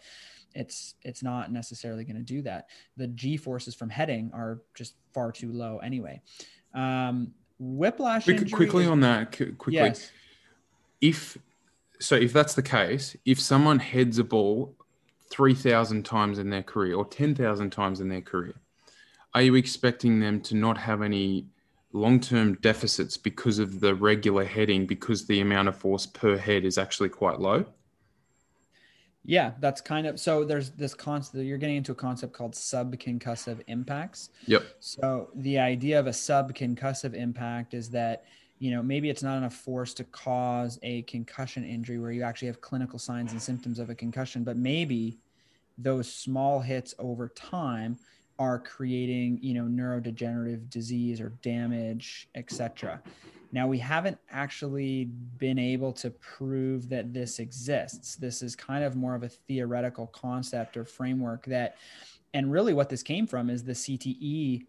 [0.53, 2.69] it's it's not necessarily going to do that.
[2.97, 6.21] The g forces from heading are just far too low anyway.
[6.73, 9.73] Um whiplash Quick, quickly is, on that quickly.
[9.73, 10.11] Yes.
[11.01, 11.37] if
[11.99, 14.75] so if that's the case, if someone heads a ball
[15.31, 18.53] 3,000 times in their career or 10,000 times in their career,
[19.33, 21.45] are you expecting them to not have any
[21.93, 26.65] long term deficits because of the regular heading, because the amount of force per head
[26.65, 27.65] is actually quite low?
[29.25, 30.43] Yeah, that's kind of so.
[30.43, 34.31] There's this concept you're getting into a concept called subconcussive impacts.
[34.47, 34.63] Yep.
[34.81, 38.25] So the idea of a subconcussive impact is that
[38.59, 42.47] you know maybe it's not enough force to cause a concussion injury where you actually
[42.47, 45.17] have clinical signs and symptoms of a concussion but maybe
[45.77, 47.97] those small hits over time
[48.39, 53.01] are creating you know neurodegenerative disease or damage etc
[53.51, 55.05] now we haven't actually
[55.37, 60.07] been able to prove that this exists this is kind of more of a theoretical
[60.07, 61.77] concept or framework that
[62.33, 64.65] and really what this came from is the cte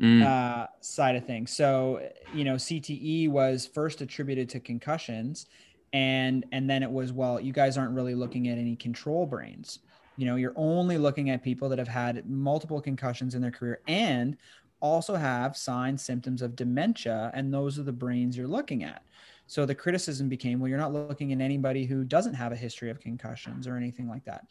[0.00, 0.22] mm.
[0.22, 1.54] uh, side of things.
[1.54, 5.46] So, you know, CTE was first attributed to concussions,
[5.92, 9.80] and and then it was well, you guys aren't really looking at any control brains.
[10.16, 13.80] You know, you're only looking at people that have had multiple concussions in their career
[13.88, 14.36] and
[14.80, 19.02] also have signs, symptoms of dementia, and those are the brains you're looking at.
[19.46, 22.90] So the criticism became, well, you're not looking at anybody who doesn't have a history
[22.90, 24.46] of concussions or anything like that.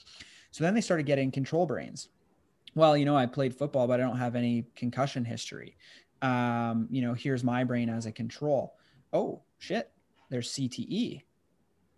[0.51, 2.09] So then they started getting control brains
[2.75, 5.75] well, you know, I played football, but I don't have any concussion history.
[6.21, 8.75] Um, you know, here's my brain as a control.
[9.11, 9.91] Oh, shit,
[10.29, 11.21] there's CTE,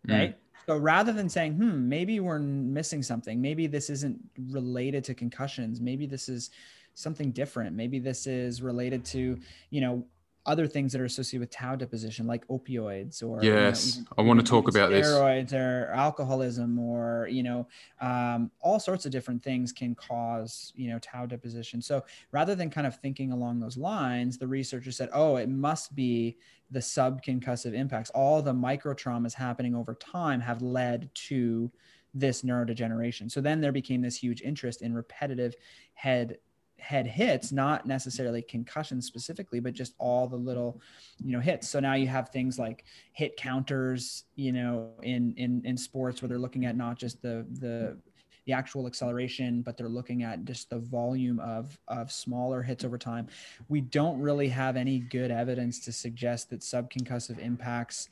[0.06, 0.12] hmm.
[0.12, 0.32] right?
[0.32, 0.40] Mm.
[0.66, 5.80] So rather than saying, hmm, maybe we're missing something, maybe this isn't related to concussions,
[5.80, 6.50] maybe this is
[6.96, 10.06] something different, maybe this is related to, you know,
[10.46, 14.08] other things that are associated with tau deposition, like opioids or yes, you know, even,
[14.18, 15.54] I want to talk about steroids this.
[15.54, 17.68] or alcoholism or you know
[18.02, 21.82] um, all sorts of different things can cause you know tau deposition.
[21.82, 25.96] So rather than kind of thinking along those lines, the researchers said, oh, it must
[25.96, 26.38] be
[26.72, 28.10] the subconcussive impacts.
[28.12, 31.72] All the micro traumas happening over time have led to
[32.14, 33.30] this neurodegeneration.
[33.30, 35.56] So then there became this huge interest in repetitive
[35.94, 36.38] head
[36.80, 40.82] head hits, not necessarily concussions specifically, but just all the little,
[41.24, 41.70] you know, hits.
[41.70, 46.30] So now you have things like hit counters, you know, in in in sports where
[46.30, 47.98] they're looking at not just the the
[48.46, 52.98] the actual acceleration, but they're looking at just the volume of of smaller hits over
[52.98, 53.28] time.
[53.70, 58.10] We don't really have any good evidence to suggest that subconcussive impacts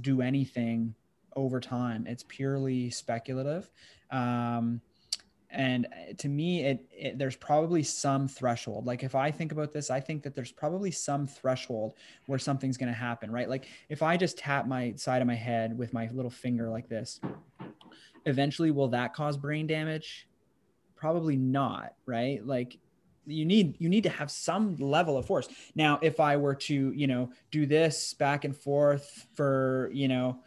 [0.00, 0.94] do anything
[1.36, 2.06] over time.
[2.06, 3.70] It's purely speculative.
[4.10, 4.80] Um,
[5.54, 8.86] and uh, to me it, it, there's probably some threshold.
[8.86, 11.94] Like if i think about this i think that there's probably some threshold
[12.26, 13.48] where something's going to happen right?
[13.48, 16.88] Like if i just tap my side of my head with my little finger like
[16.88, 17.20] this
[18.26, 20.28] eventually will that cause brain damage?
[20.96, 22.44] Probably not right?
[22.44, 22.78] Like
[23.26, 25.48] you need you need to have some level of force.
[25.74, 30.38] Now if i were to you know do this back and forth for you know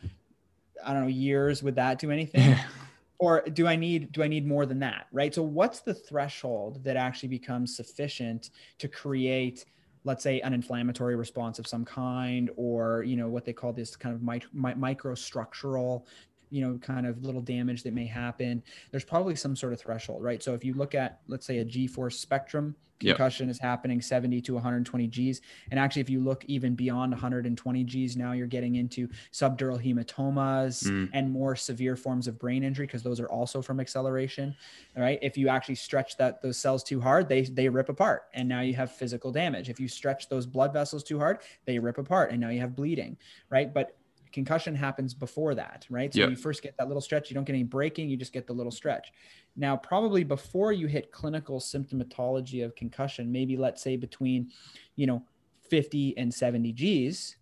[0.85, 2.55] i don't know years would that do anything
[3.19, 5.33] or do i need do i need more than that right?
[5.33, 9.65] So what's the threshold that actually becomes sufficient to create
[10.03, 13.95] let's say an inflammatory response of some kind or you know what they call this
[13.95, 16.05] kind of mi- microstructural
[16.49, 20.23] you know kind of little damage that may happen there's probably some sort of threshold
[20.23, 20.41] right?
[20.41, 23.51] So if you look at let's say a g-force spectrum concussion yep.
[23.51, 25.41] is happening 70 to 120 g's.
[25.71, 30.87] And actually if you look even beyond 120 g's now you're getting into subdural hematomas
[30.87, 31.09] mm.
[31.13, 34.55] and more severe forms of brain injury because those are also from acceleration
[34.95, 35.19] all right?
[35.21, 38.23] If you actually stretch that those cells too hard they they rip apart.
[38.33, 39.69] And now you have physical damage.
[39.69, 42.75] If you stretch those blood vessels too hard they rip apart and now you have
[42.75, 43.17] bleeding
[43.49, 43.73] right?
[43.73, 43.95] But
[44.31, 46.13] concussion happens before that, right?
[46.13, 46.29] So yep.
[46.29, 48.09] you first get that little stretch, you don't get any breaking.
[48.09, 49.11] you just get the little stretch.
[49.55, 54.51] Now, probably before you hit clinical symptomatology of concussion, maybe let's say between,
[54.95, 55.23] you know,
[55.69, 57.35] 50 and 70 G's,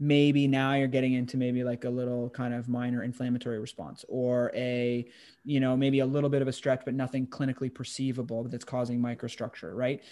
[0.00, 4.50] maybe now you're getting into maybe like a little kind of minor inflammatory response or
[4.54, 5.06] a,
[5.44, 9.00] you know, maybe a little bit of a stretch, but nothing clinically perceivable that's causing
[9.00, 10.02] microstructure, right?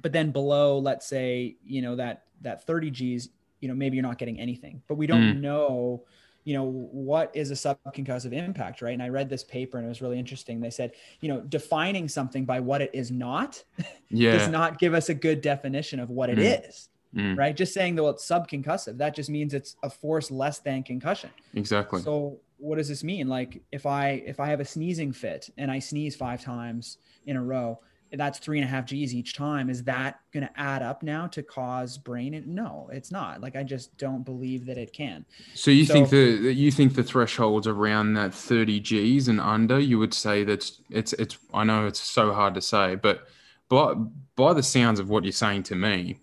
[0.00, 3.28] But then below, let's say, you know, that that 30 G's,
[3.62, 5.40] you know maybe you're not getting anything but we don't mm.
[5.40, 6.04] know
[6.44, 9.88] you know what is a subconcussive impact right and i read this paper and it
[9.88, 13.62] was really interesting they said you know defining something by what it is not
[14.10, 14.32] yeah.
[14.32, 16.68] does not give us a good definition of what it mm.
[16.68, 17.38] is, mm.
[17.38, 20.82] right just saying that well, it's subconcussive that just means it's a force less than
[20.82, 23.26] concussion exactly so what does this mean?
[23.26, 27.36] Like if I if I have a sneezing fit and I sneeze five times in
[27.36, 27.80] a row,
[28.12, 29.70] that's three and a half G's each time.
[29.70, 32.42] Is that going to add up now to cause brain?
[32.46, 33.40] No, it's not.
[33.40, 35.24] Like I just don't believe that it can.
[35.54, 39.78] So you so, think the you think the thresholds around that thirty G's and under?
[39.78, 41.38] You would say that's it's it's.
[41.54, 43.28] I know it's so hard to say, but
[43.68, 43.94] by
[44.36, 46.18] by the sounds of what you're saying to me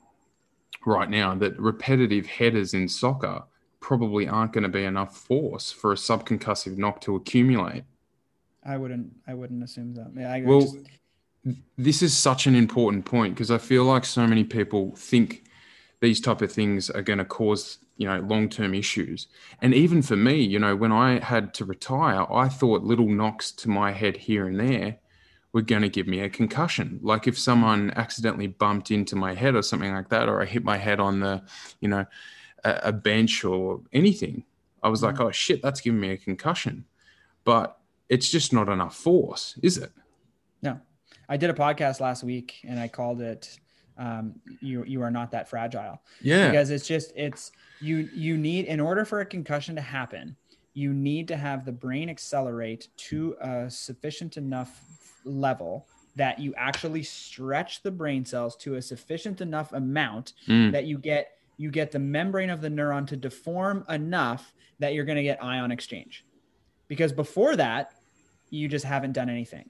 [0.86, 3.44] right now, that repetitive headers in soccer
[3.80, 7.84] probably aren't going to be enough force for a subconcussive knock to accumulate.
[8.66, 9.12] I wouldn't.
[9.28, 10.12] I wouldn't assume that.
[10.24, 10.78] I, well, just,
[11.78, 15.44] this is such an important point because I feel like so many people think
[16.02, 19.28] these type of things are going to cause you know long-term issues.
[19.62, 23.52] And even for me you know when i had to retire i thought little knocks
[23.52, 24.98] to my head here and there
[25.52, 27.00] were going to give me a concussion.
[27.02, 30.64] Like if someone accidentally bumped into my head or something like that or i hit
[30.64, 31.44] my head on the
[31.82, 32.06] you know
[32.64, 34.44] a, a bench or anything
[34.84, 35.18] i was mm-hmm.
[35.18, 36.86] like oh shit that's giving me a concussion.
[37.46, 37.78] But
[38.10, 39.92] it's just not enough force is it
[41.30, 43.60] I did a podcast last week and I called it
[43.98, 48.66] um, "You You Are Not That Fragile." Yeah, because it's just it's you you need
[48.66, 50.36] in order for a concussion to happen,
[50.74, 54.84] you need to have the brain accelerate to a sufficient enough
[55.24, 60.72] level that you actually stretch the brain cells to a sufficient enough amount mm.
[60.72, 65.06] that you get you get the membrane of the neuron to deform enough that you're
[65.06, 66.26] going to get ion exchange
[66.88, 67.94] because before that
[68.50, 69.70] you just haven't done anything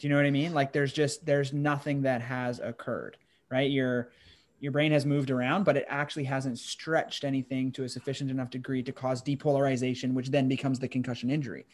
[0.00, 0.54] do you know what I mean?
[0.54, 3.18] Like there's just there's nothing that has occurred,
[3.50, 3.70] right?
[3.70, 4.10] Your
[4.58, 8.48] your brain has moved around, but it actually hasn't stretched anything to a sufficient enough
[8.48, 11.66] degree to cause depolarization, which then becomes the concussion injury.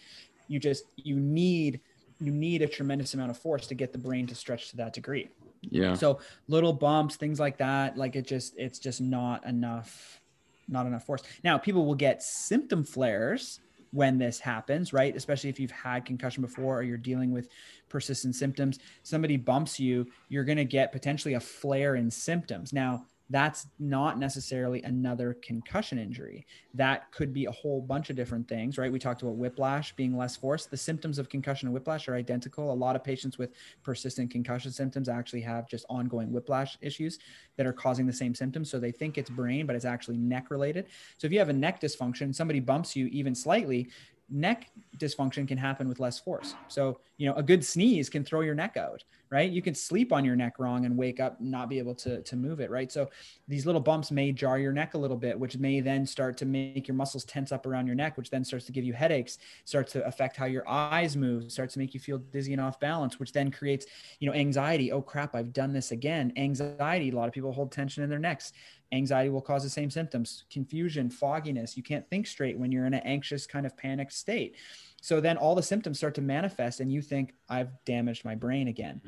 [0.49, 1.81] You just you need
[2.21, 4.93] you need a tremendous amount of force to get the brain to stretch to that
[4.93, 5.29] degree.
[5.63, 5.95] Yeah.
[5.95, 6.19] So
[6.49, 10.21] little bumps, things like that, like it just it's just not enough
[10.67, 11.23] not enough force.
[11.45, 13.61] Now, people will get symptom flares
[13.97, 15.17] when this happens, right?
[15.17, 17.49] Especially if you've had concussion before or you're dealing with
[17.89, 18.79] persistent symptoms.
[19.03, 22.75] Somebody bumps you, you're going to get potentially a flare in symptoms.
[22.75, 26.47] Now, that's not necessarily another concussion injury.
[26.75, 28.93] That could be a whole bunch of different things, right?
[28.93, 30.67] We talked about whiplash being less force.
[30.67, 32.73] The symptoms of concussion and whiplash are identical.
[32.73, 33.51] A lot of patients with
[33.83, 37.19] persistent concussion symptoms actually have just ongoing whiplash issues
[37.57, 38.71] that are causing the same symptoms.
[38.71, 40.87] So they think it's brain, but it's actually neck related.
[41.19, 43.89] So if you have a neck dysfunction, somebody bumps you even slightly,
[44.29, 46.55] neck dysfunction can happen with less force.
[46.69, 49.51] So, you know, a good sneeze can throw your neck out, right?
[49.51, 52.37] You can sleep on your neck wrong and wake up not be able to, to
[52.37, 52.91] move it, right?
[52.91, 53.09] So
[53.47, 56.45] these little bumps may jar your neck a little bit, which may then start to
[56.45, 59.39] make your muscles tense up around your neck, which then starts to give you headaches,
[59.65, 62.81] starts to affect how your eyes move, starts to make you feel dizzy and off
[62.81, 63.87] balance, which then creates,
[64.19, 64.93] you know, anxiety.
[64.93, 66.33] Oh crap, I've done this again.
[66.37, 67.11] Anxiety.
[67.11, 68.53] A lot of people hold tension in their necks.
[68.93, 71.77] Anxiety will cause the same symptoms confusion, fogginess.
[71.77, 74.57] You can't think straight when you're in an anxious, kind of panicked state.
[75.01, 78.69] So then all the symptoms start to manifest, and you think, I've damaged my brain
[78.69, 79.01] again.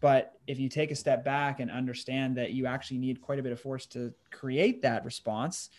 [0.00, 3.42] But if you take a step back and understand that you actually need quite a
[3.42, 5.70] bit of force to create that response,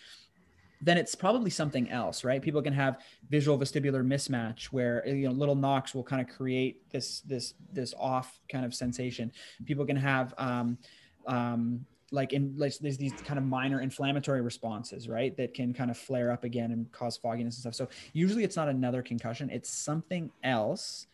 [0.81, 2.41] then it's probably something else, right?
[2.41, 6.89] People can have visual vestibular mismatch where you know little knocks will kind of create
[6.91, 9.31] this this this off kind of sensation.
[9.65, 10.77] People can have um,
[11.25, 15.91] um, like in like there's these kind of minor inflammatory responses right that can kind
[15.91, 17.75] of flare up again and cause fogginess and stuff.
[17.75, 19.49] So usually it's not another concussion.
[19.49, 21.07] It's something else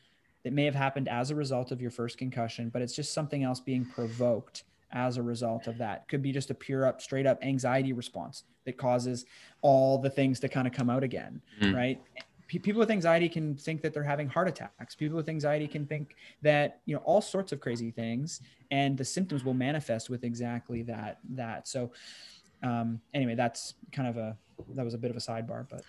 [0.43, 3.43] that may have happened as a result of your first concussion but it's just something
[3.43, 6.07] else being provoked as a result of that.
[6.07, 9.25] Could be just a pure up straight up anxiety response that causes
[9.61, 11.75] all the things to kind of come out again mm.
[11.75, 11.99] right
[12.47, 14.95] people with anxiety can think that they're having heart attacks.
[14.95, 18.41] People with anxiety can think that you know all sorts of crazy things
[18.71, 21.67] and the symptoms will manifest with exactly that that.
[21.67, 21.91] So
[22.63, 24.37] um anyway that's kind of a
[24.73, 25.83] that was a bit of a sidebar but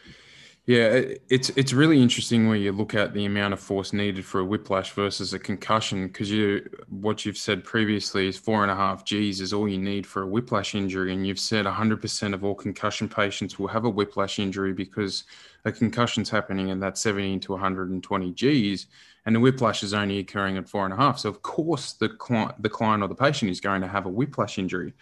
[0.66, 4.40] yeah, it's it's really interesting when you look at the amount of force needed for
[4.40, 8.74] a whiplash versus a concussion because you what you've said previously is four and a
[8.74, 12.44] half G's is all you need for a whiplash injury, and you've said 100% of
[12.44, 15.24] all concussion patients will have a whiplash injury because
[15.66, 18.86] a concussion's happening at that 70 to 120 G's,
[19.26, 21.18] and the whiplash is only occurring at four and a half.
[21.18, 24.10] So of course the client, the client or the patient is going to have a
[24.10, 24.94] whiplash injury.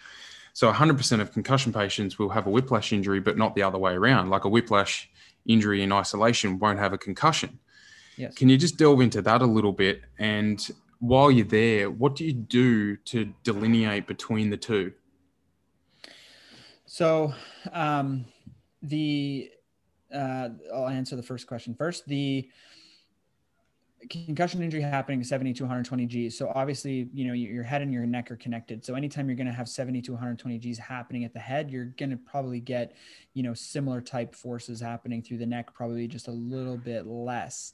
[0.51, 3.93] So 100% of concussion patients will have a whiplash injury, but not the other way
[3.93, 4.29] around.
[4.29, 5.09] Like a whiplash
[5.45, 7.59] injury in isolation won't have a concussion.
[8.17, 8.35] Yes.
[8.35, 10.01] Can you just delve into that a little bit?
[10.19, 10.65] And
[10.99, 14.93] while you're there, what do you do to delineate between the two?
[16.85, 17.33] So,
[17.71, 18.25] um,
[18.81, 19.49] the
[20.13, 22.05] uh, I'll answer the first question first.
[22.07, 22.47] The
[24.09, 26.37] concussion injury happening 70 to 120 G's.
[26.37, 28.83] So obviously, you know, your head and your neck are connected.
[28.83, 31.85] So anytime you're going to have 70 to 120 G's happening at the head, you're
[31.85, 32.95] going to probably get,
[33.33, 37.73] you know, similar type forces happening through the neck, probably just a little bit less.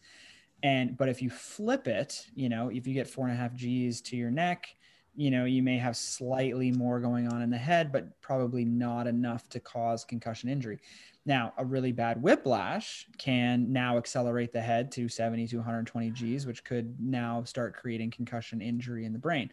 [0.64, 3.54] And, but if you flip it, you know, if you get four and a half
[3.56, 4.68] G's to your neck,
[5.16, 9.08] you know, you may have slightly more going on in the head, but probably not
[9.08, 10.80] enough to cause concussion injury.
[11.26, 16.46] Now, a really bad whiplash can now accelerate the head to 70 to 120 Gs,
[16.46, 19.52] which could now start creating concussion injury in the brain.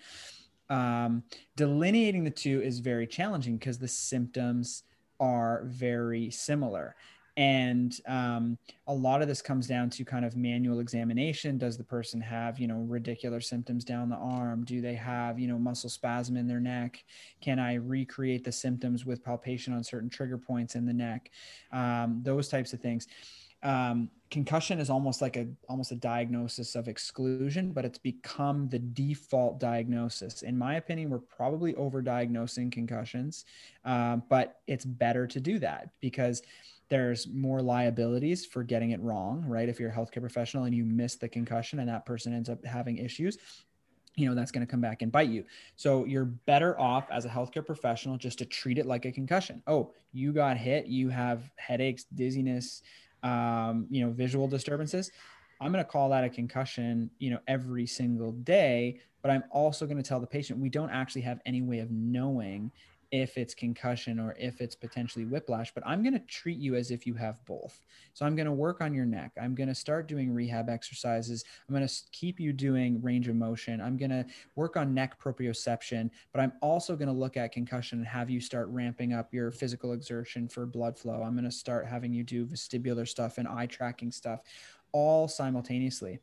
[0.71, 1.23] Um,
[1.57, 4.85] delineating the two is very challenging because the symptoms
[5.21, 6.97] are very similar
[7.37, 8.57] and um,
[8.87, 11.59] a lot of this comes down to kind of manual examination.
[11.59, 14.65] Does the person have you know radicular symptoms down the arm?
[14.65, 17.05] Do they have you know muscle spasm in their neck?
[17.41, 21.31] Can i recreate the symptoms with palpation on certain trigger points in the neck?
[21.73, 23.07] Um, those types of things.
[23.63, 28.79] Um, concussion is almost like a almost a diagnosis of exclusion but it's become the
[28.79, 30.43] default diagnosis.
[30.43, 33.45] In my opinion we're probably overdiagnosing concussions
[33.85, 36.43] um, but it's better to do that because
[36.89, 39.69] there's more liabilities for getting it wrong, right?
[39.69, 42.65] If you're a healthcare professional and you miss the concussion and that person ends up
[42.65, 43.39] having issues,
[44.15, 45.45] you know that's going to come back and bite you.
[45.77, 49.63] So you're better off as a healthcare professional just to treat it like a concussion.
[49.67, 52.83] Oh you got hit you have headaches dizziness
[53.23, 55.11] um, you know visual disturbances.
[55.61, 59.87] I'm going to call that a concussion you know every single day but i'm also
[59.87, 62.71] going to tell the patient we don't actually have any way of knowing
[63.11, 66.91] if it's concussion or if it's potentially whiplash, but I'm going to treat you as
[66.91, 67.85] if you have both.
[68.15, 69.33] So I'm going to work on your neck.
[69.41, 71.45] I'm going to start doing rehab exercises.
[71.69, 73.81] I'm going to keep you doing range of motion.
[73.81, 77.99] I'm going to work on neck proprioception, but I'm also going to look at concussion
[77.99, 81.23] and have you start ramping up your physical exertion for blood flow.
[81.23, 84.41] I'm going to start having you do vestibular stuff and eye tracking stuff
[84.93, 86.21] all simultaneously.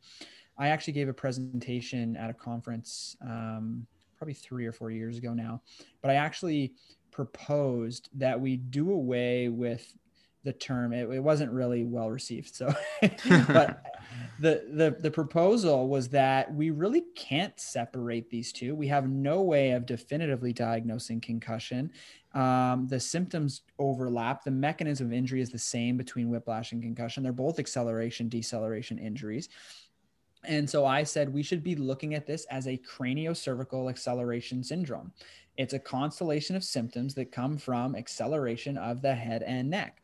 [0.56, 3.86] I actually gave a presentation at a conference um,
[4.24, 5.60] probably three or four years ago now.
[6.00, 6.72] But I actually
[7.10, 9.86] proposed that we do away with
[10.44, 10.94] the term.
[10.94, 12.54] It, it wasn't really well received.
[12.54, 13.82] So, but
[14.40, 18.74] the, the the proposal was that we really can't separate these two.
[18.74, 21.90] We have no way of definitively diagnosing concussion.
[22.32, 24.42] Um, the symptoms overlap.
[24.42, 27.22] The mechanism of injury is the same between whiplash and concussion.
[27.22, 29.50] They're both acceleration deceleration injuries.
[30.46, 35.12] And so I said we should be looking at this as a craniocervical acceleration syndrome.
[35.56, 40.02] It's a constellation of symptoms that come from acceleration of the head and neck.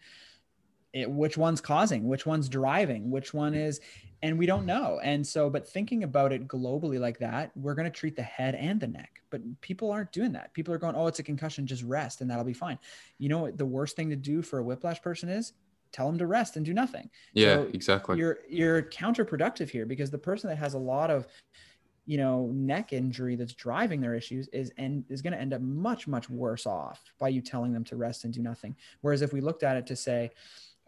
[0.93, 3.81] It, which one's causing, which one's driving, which one is,
[4.23, 5.01] and we don't know.
[5.03, 8.57] And so, but thinking about it globally like that, we're going to treat the head
[8.57, 9.23] and the neck.
[9.31, 10.53] But people aren't doing that.
[10.53, 12.79] People are going, oh, it's a concussion, just rest and that'll be fine.
[13.19, 15.53] You know what the worst thing to do for a whiplash person is?
[15.93, 17.11] Tell them to rest and do nothing.
[17.35, 18.19] Yeah, so exactly.
[18.19, 21.27] You're you're counterproductive here because the person that has a lot of
[22.07, 25.61] you know neck injury that's driving their issues is and is going to end up
[25.61, 28.75] much much worse off by you telling them to rest and do nothing.
[29.01, 30.31] Whereas if we looked at it to say,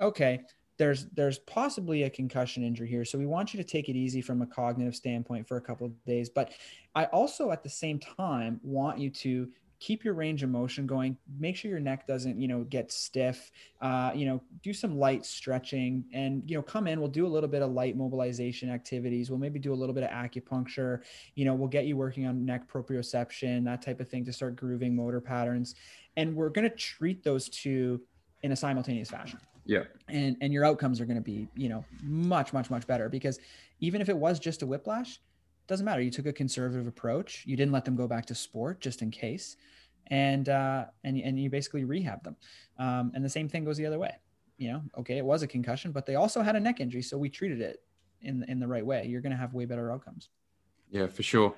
[0.01, 0.43] okay,
[0.79, 4.21] there's there's possibly a concussion injury here so we want you to take it easy
[4.21, 6.53] from a cognitive standpoint for a couple of days but
[6.95, 9.49] i also at the same time want you to
[9.83, 11.17] keep your range of motion going.
[11.41, 13.51] Make sure your neck doesn't you know get stiff.
[13.81, 17.01] Uh, you know do some light stretching and you know come in.
[17.01, 19.29] We'll do a little bit of light mobilization activities.
[19.29, 21.01] We'll maybe do a little bit of acupuncture.
[21.35, 24.55] You know we'll get you working on neck proprioception that type of thing to start
[24.55, 25.75] grooving motor patterns.
[26.17, 28.01] And we're going to treat those two
[28.43, 29.41] in a simultaneous fashion.
[29.65, 29.85] Yeah.
[30.09, 33.41] And and your outcomes are going to be you know much much much better because
[33.81, 35.21] even if it was just a whiplash
[35.73, 36.03] doesn't matter.
[36.03, 37.45] You took a conservative approach.
[37.47, 39.57] You didn't let them go back to sport just in case,
[40.09, 42.37] and uh, and and you basically rehab them.
[42.79, 44.15] Um, and the same thing goes the other way.
[44.59, 47.17] You know, okay, it was a concussion, but they also had a neck injury, so
[47.17, 47.83] we treated it
[48.21, 49.07] in in the right way.
[49.07, 50.29] You're going to have way better outcomes.
[50.91, 51.55] Yeah, for sure.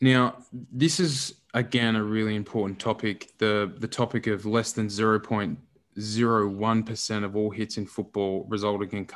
[0.00, 3.38] Now, this is again a really important topic.
[3.38, 5.58] The the topic of less than zero point
[5.98, 9.06] zero one percent of all hits in football result in,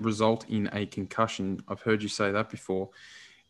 [0.00, 1.60] result in a concussion.
[1.68, 2.90] I've heard you say that before.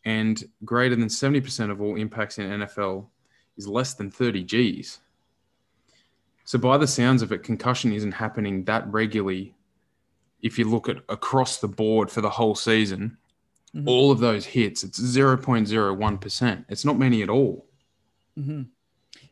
[0.05, 3.07] And greater than 70% of all impacts in NFL
[3.57, 4.99] is less than 30 Gs.
[6.45, 9.53] So, by the sounds of it, concussion isn't happening that regularly.
[10.41, 13.17] If you look at across the board for the whole season,
[13.75, 13.89] mm-hmm.
[13.89, 16.65] all of those hits, it's 0.01%.
[16.69, 17.65] It's not many at all.
[18.39, 18.61] Mm-hmm.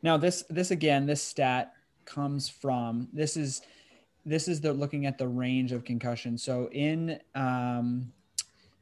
[0.01, 1.74] Now, this, this again, this stat
[2.05, 3.61] comes from this is
[4.25, 6.37] this is the looking at the range of concussion.
[6.37, 8.11] So in um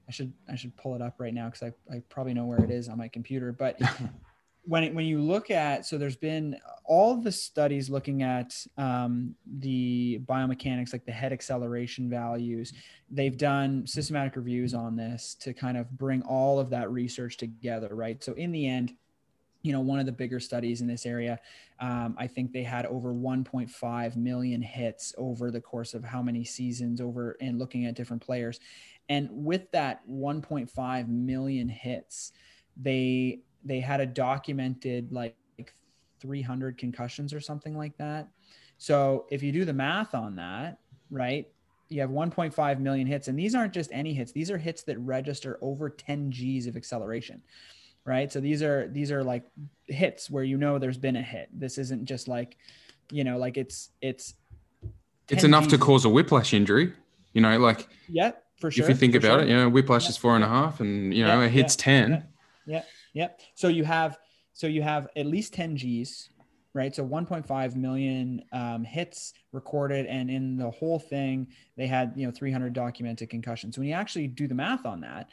[0.07, 2.61] i should i should pull it up right now because I, I probably know where
[2.61, 3.79] it is on my computer but
[4.65, 9.35] when it, when you look at so there's been all the studies looking at um,
[9.59, 12.73] the biomechanics like the head acceleration values.
[13.09, 17.89] They've done systematic reviews on this to kind of bring all of that research together
[17.91, 18.23] right?
[18.23, 18.93] So in the end
[19.63, 21.39] you know one of the bigger studies in this area.
[21.79, 26.43] Um, i think they had over 1.5 million hits over the course of how many
[26.43, 28.59] seasons over and looking at different players.
[29.09, 32.33] And with that 1.5 million hits
[32.77, 35.35] they they had a documented like
[36.19, 38.29] 300 concussions or something like that.
[38.77, 40.79] So if you do the math on that,
[41.11, 41.47] right,
[41.89, 44.97] you have 1.5 million hits, and these aren't just any hits; these are hits that
[44.99, 47.41] register over 10 G's of acceleration,
[48.05, 48.31] right?
[48.31, 49.43] So these are these are like
[49.87, 51.49] hits where you know there's been a hit.
[51.53, 52.57] This isn't just like,
[53.11, 54.35] you know, like it's it's.
[55.29, 56.93] It's enough to cause a whiplash injury,
[57.31, 58.83] you know, like yeah, for sure.
[58.83, 59.41] If you think about sure.
[59.43, 60.09] it, you know, whiplash yeah.
[60.09, 62.27] is four and a half, and you know, yeah, it hits yeah, ten.
[62.65, 62.83] Yeah.
[63.13, 63.27] yeah.
[63.55, 64.17] So you have
[64.53, 66.29] so you have at least 10 G's,
[66.73, 66.95] right?
[66.95, 72.31] So 1.5 million um, hits recorded, and in the whole thing, they had you know
[72.31, 73.77] 300 documented concussions.
[73.77, 75.29] When you actually do the math on that,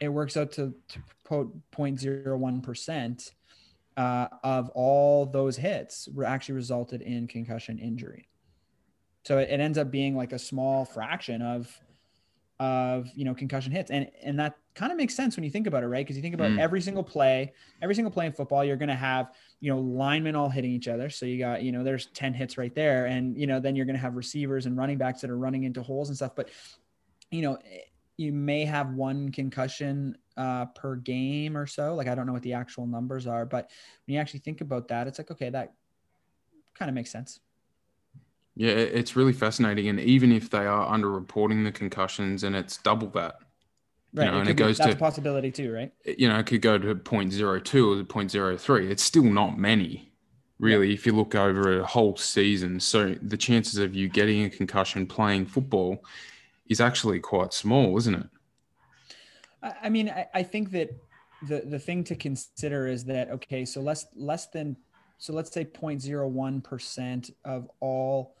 [0.00, 3.32] it works out to, to 0.01 percent
[3.96, 8.28] uh, of all those hits were actually resulted in concussion injury.
[9.24, 11.80] So it, it ends up being like a small fraction of
[12.58, 13.90] of you know concussion hits.
[13.90, 16.04] And and that kind of makes sense when you think about it right?
[16.04, 16.58] Because you think about mm.
[16.58, 20.36] every single play every single play in football you're going to have you know linemen
[20.36, 21.10] all hitting each other.
[21.10, 23.06] So you got you know there's 10 hits right there.
[23.06, 25.64] And you know then you're going to have receivers and running backs that are running
[25.64, 26.34] into holes and stuff.
[26.36, 26.50] But
[27.30, 27.58] you know
[28.16, 32.42] you may have one concussion uh, per game or so like i don't know what
[32.42, 33.70] the actual numbers are but
[34.06, 35.74] when you actually think about that it's like okay that
[36.74, 37.40] kind of makes sense
[38.56, 39.88] yeah, it's really fascinating.
[39.88, 43.36] And even if they are underreporting the concussions and it's double that,
[44.14, 44.24] right?
[44.24, 45.92] You know, it and it goes be, that's to a possibility too, right?
[46.06, 48.90] You know, it could go to 0.02 or 0.03.
[48.90, 50.10] It's still not many,
[50.58, 50.94] really, yeah.
[50.94, 52.80] if you look over a whole season.
[52.80, 56.02] So the chances of you getting a concussion playing football
[56.68, 58.26] is actually quite small, isn't it?
[59.82, 60.90] I mean, I, I think that
[61.46, 64.76] the the thing to consider is that okay, so less less than
[65.18, 68.36] so let's say 0.01 percent of all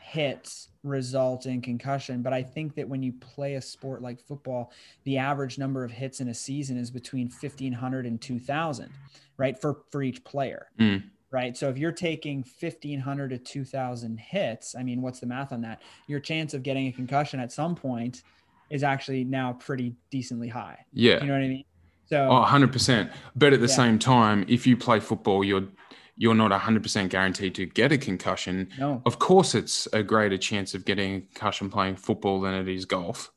[0.00, 2.22] hits result in concussion.
[2.22, 4.72] But I think that when you play a sport like football,
[5.04, 8.90] the average number of hits in a season is between 1500 and 2000,
[9.36, 9.60] right?
[9.60, 10.68] For, for each player.
[10.78, 11.04] Mm.
[11.32, 11.56] Right.
[11.56, 15.82] So if you're taking 1500 to 2000 hits, I mean, what's the math on that?
[16.08, 18.22] Your chance of getting a concussion at some point
[18.68, 20.78] is actually now pretty decently high.
[20.92, 21.20] Yeah.
[21.20, 21.64] You know what I mean?
[22.06, 23.12] So oh, 100%.
[23.36, 23.74] But at the yeah.
[23.74, 25.68] same time, if you play football, you're
[26.16, 28.68] you're not 100% guaranteed to get a concussion.
[28.78, 29.00] No.
[29.06, 32.84] Of course, it's a greater chance of getting a concussion playing football than it is
[32.84, 33.32] golf.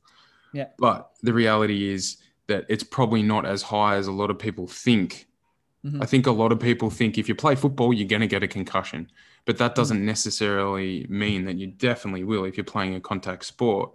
[0.52, 0.68] Yeah.
[0.78, 2.18] But the reality is
[2.48, 5.28] that it's probably not as high as a lot of people think.
[5.86, 6.02] Mm-hmm.
[6.02, 8.44] I think a lot of people think if you play football, you're going to get
[8.44, 9.12] a concussion.
[9.46, 10.06] But that doesn't mm-hmm.
[10.06, 13.92] necessarily mean that you definitely will if you're playing a contact sport.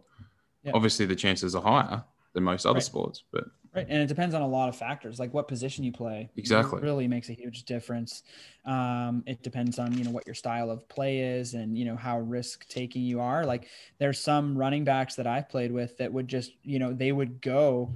[0.62, 0.72] Yeah.
[0.74, 2.82] Obviously, the chances are higher than most other right.
[2.82, 3.86] sports, but Right.
[3.88, 6.30] And it depends on a lot of factors, like what position you play.
[6.36, 6.78] Exactly.
[6.78, 8.22] it really makes a huge difference.
[8.64, 11.94] Um, it depends on, you know, what your style of play is and, you know,
[11.94, 13.44] how risk taking you are.
[13.44, 13.68] Like
[13.98, 17.40] there's some running backs that I've played with that would just, you know, they would
[17.40, 17.94] go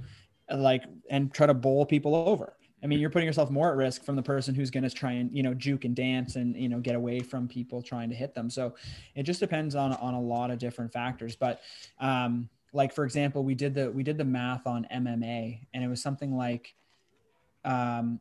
[0.53, 2.53] like and try to bowl people over.
[2.83, 5.13] I mean, you're putting yourself more at risk from the person who's going to try
[5.13, 8.15] and, you know, juke and dance and, you know, get away from people trying to
[8.15, 8.49] hit them.
[8.49, 8.75] So
[9.15, 11.35] it just depends on, on a lot of different factors.
[11.35, 11.61] But,
[11.99, 15.87] um, like for example we did the we did the math on mma and it
[15.87, 16.75] was something like
[17.65, 18.19] um,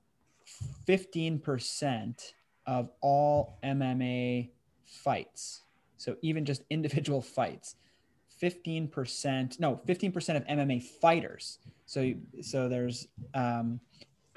[0.87, 2.33] 15%
[2.67, 4.49] of all mma
[4.85, 5.63] fights
[5.97, 7.77] so even just individual fights
[8.41, 13.81] 15% no 15% of mma fighters so so there's um,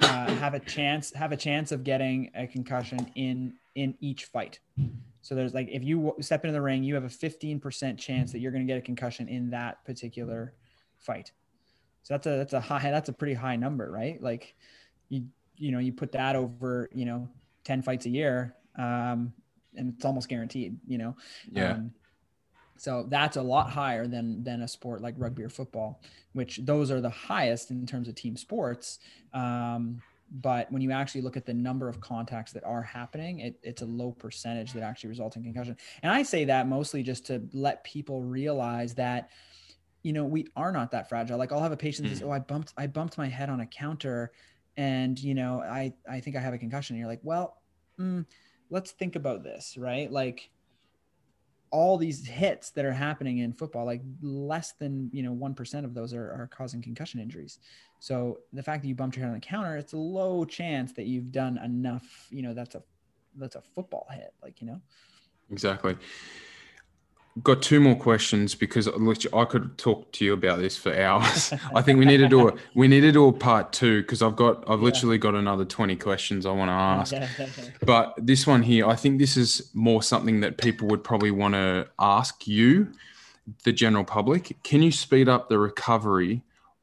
[0.02, 4.60] uh, have a chance have a chance of getting a concussion in in each fight
[5.26, 8.38] so there's like if you step into the ring, you have a 15% chance that
[8.38, 10.54] you're going to get a concussion in that particular
[11.00, 11.32] fight.
[12.04, 14.22] So that's a that's a high that's a pretty high number, right?
[14.22, 14.54] Like
[15.10, 15.24] you
[15.58, 17.28] you know you put that over you know
[17.64, 19.34] 10 fights a year, um,
[19.76, 20.78] and it's almost guaranteed.
[20.86, 21.16] You know.
[21.52, 21.72] Yeah.
[21.72, 21.92] Um,
[22.78, 26.02] so that's a lot higher than than a sport like rugby or football,
[26.34, 29.00] which those are the highest in terms of team sports.
[29.34, 30.02] Um,
[30.32, 33.82] but when you actually look at the number of contacts that are happening, it, it's
[33.82, 35.78] a low percentage that actually result in concussion.
[36.02, 39.30] And I say that mostly just to let people realize that,
[40.02, 41.38] you know, we are not that fragile.
[41.38, 42.12] Like I'll have a patient mm.
[42.12, 44.32] says, "Oh, I bumped, I bumped my head on a counter,
[44.78, 47.62] and you know, I, I think I have a concussion." And you're like, "Well,
[48.00, 48.26] mm,
[48.70, 50.12] let's think about this, right?
[50.12, 50.50] Like,
[51.76, 55.86] all these hits that are happening in football, like less than you know one percent
[55.86, 57.60] of those are, are causing concussion injuries.
[58.00, 60.94] So the fact that you bumped your head on the counter, it's a low chance
[60.94, 62.28] that you've done enough.
[62.30, 62.84] You know, that's a
[63.36, 64.80] that's a football hit, like you know.
[65.52, 65.98] Exactly
[67.44, 71.54] got two more questions because I could talk to you about this for hours.
[71.76, 74.22] I think we need to do a we need to do a part two because
[74.22, 74.86] I've got I've yeah.
[74.86, 77.14] literally got another twenty questions I want to ask.
[77.86, 81.56] but this one here, I think this is more something that people would probably want
[81.56, 82.94] to ask you,
[83.64, 84.58] the general public.
[84.64, 86.42] Can you speed up the recovery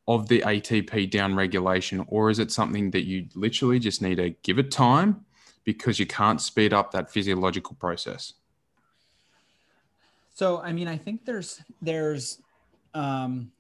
[0.09, 4.31] of the ATP down regulation, or is it something that you literally just need to
[4.43, 5.25] give it time
[5.65, 8.35] because you can't speed up that physiological process?
[10.35, 12.41] So, I mean, I think there's there's
[12.95, 13.51] um,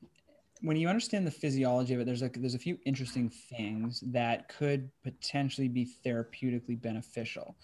[0.62, 4.48] when you understand the physiology of it, there's a there's a few interesting things that
[4.48, 7.56] could potentially be therapeutically beneficial.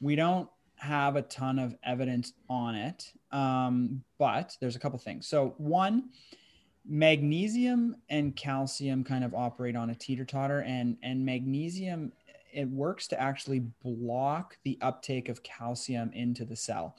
[0.00, 5.26] We don't have a ton of evidence on it, um, but there's a couple things.
[5.26, 6.10] So, one,
[6.84, 12.12] magnesium and calcium kind of operate on a teeter totter, and and magnesium
[12.52, 16.96] it works to actually block the uptake of calcium into the cell.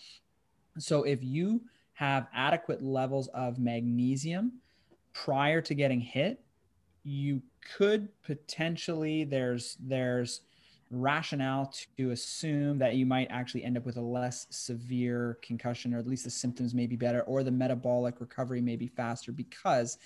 [0.78, 1.62] So if you
[1.94, 4.54] have adequate levels of magnesium
[5.14, 6.44] prior to getting hit,
[7.04, 7.42] you
[7.78, 10.42] could potentially there's there's
[10.90, 15.98] rationale to assume that you might actually end up with a less severe concussion or
[15.98, 19.98] at least the symptoms may be better or the metabolic recovery may be faster because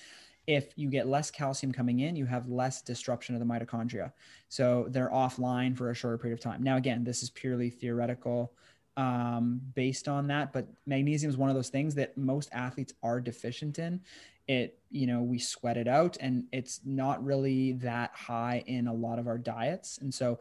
[0.47, 4.13] if you get less calcium coming in, you have less disruption of the mitochondria.
[4.47, 6.63] So they're offline for a shorter period of time.
[6.63, 8.53] Now, again, this is purely theoretical
[8.97, 10.51] um, based on that.
[10.51, 14.01] But magnesium is one of those things that most athletes are deficient in.
[14.47, 18.93] It, you know, we sweat it out and it's not really that high in a
[18.93, 19.99] lot of our diets.
[19.99, 20.39] And so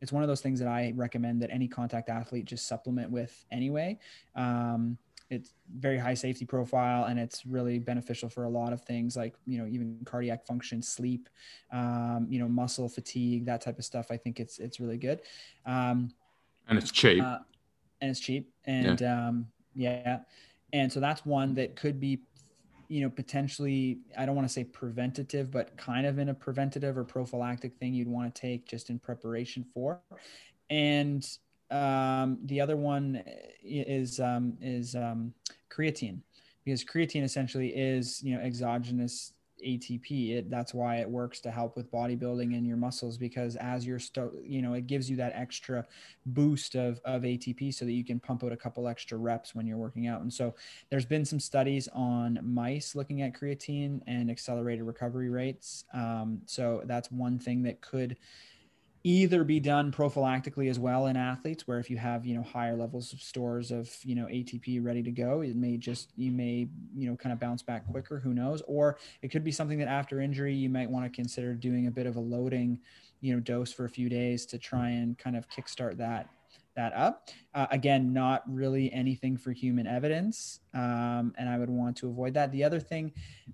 [0.00, 3.44] it's one of those things that I recommend that any contact athlete just supplement with
[3.50, 3.98] anyway.
[4.34, 4.98] Um,
[5.30, 9.34] it's very high safety profile and it's really beneficial for a lot of things like
[9.46, 11.30] you know even cardiac function sleep
[11.72, 15.22] um, you know muscle fatigue that type of stuff i think it's it's really good
[15.64, 16.12] um,
[16.68, 17.38] and it's cheap uh,
[18.04, 18.52] and it's cheap.
[18.66, 19.28] And yeah.
[19.28, 20.20] um yeah.
[20.74, 22.20] And so that's one that could be
[22.88, 26.98] you know potentially i don't want to say preventative but kind of in a preventative
[26.98, 30.02] or prophylactic thing you'd want to take just in preparation for.
[30.68, 31.26] And
[31.70, 33.22] um, the other one
[33.62, 35.32] is um, is um,
[35.70, 36.20] creatine.
[36.64, 39.32] Because creatine essentially is you know exogenous
[39.64, 40.36] ATP.
[40.36, 43.98] It, that's why it works to help with bodybuilding and your muscles because as you're,
[43.98, 45.86] sto- you know, it gives you that extra
[46.26, 49.66] boost of, of ATP so that you can pump out a couple extra reps when
[49.66, 50.20] you're working out.
[50.20, 50.54] And so
[50.90, 55.84] there's been some studies on mice looking at creatine and accelerated recovery rates.
[55.92, 58.16] Um, so that's one thing that could
[59.06, 62.74] either be done prophylactically as well in athletes where if you have you know higher
[62.74, 66.66] levels of stores of you know atp ready to go it may just you may
[66.96, 69.88] you know kind of bounce back quicker who knows or it could be something that
[69.88, 72.80] after injury you might want to consider doing a bit of a loading
[73.20, 76.28] you know dose for a few days to try and kind of kickstart that
[76.76, 77.28] that up.
[77.54, 82.34] Uh, again, not really anything for human evidence, um, and I would want to avoid
[82.34, 82.50] that.
[82.52, 83.12] The other thing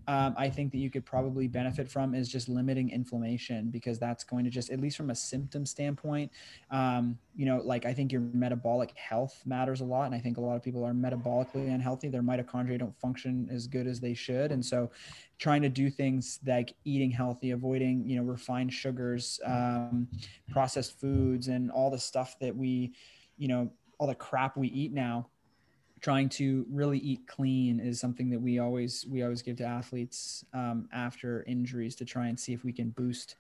[0.09, 4.25] um, I think that you could probably benefit from is just limiting inflammation because that's
[4.25, 6.31] going to just, at least from a symptom standpoint,
[6.71, 10.37] um, you know, like I think your metabolic health matters a lot, and I think
[10.37, 12.09] a lot of people are metabolically unhealthy.
[12.09, 14.91] Their mitochondria don't function as good as they should, and so
[15.39, 20.09] trying to do things like eating healthy, avoiding you know refined sugars, um,
[20.51, 22.93] processed foods, and all the stuff that we,
[23.39, 25.29] you know, all the crap we eat now.
[26.01, 30.45] Trying to really eat clean is something that we always we always give to athletes
[30.55, 33.37] um, after injuries to try and see if we can boost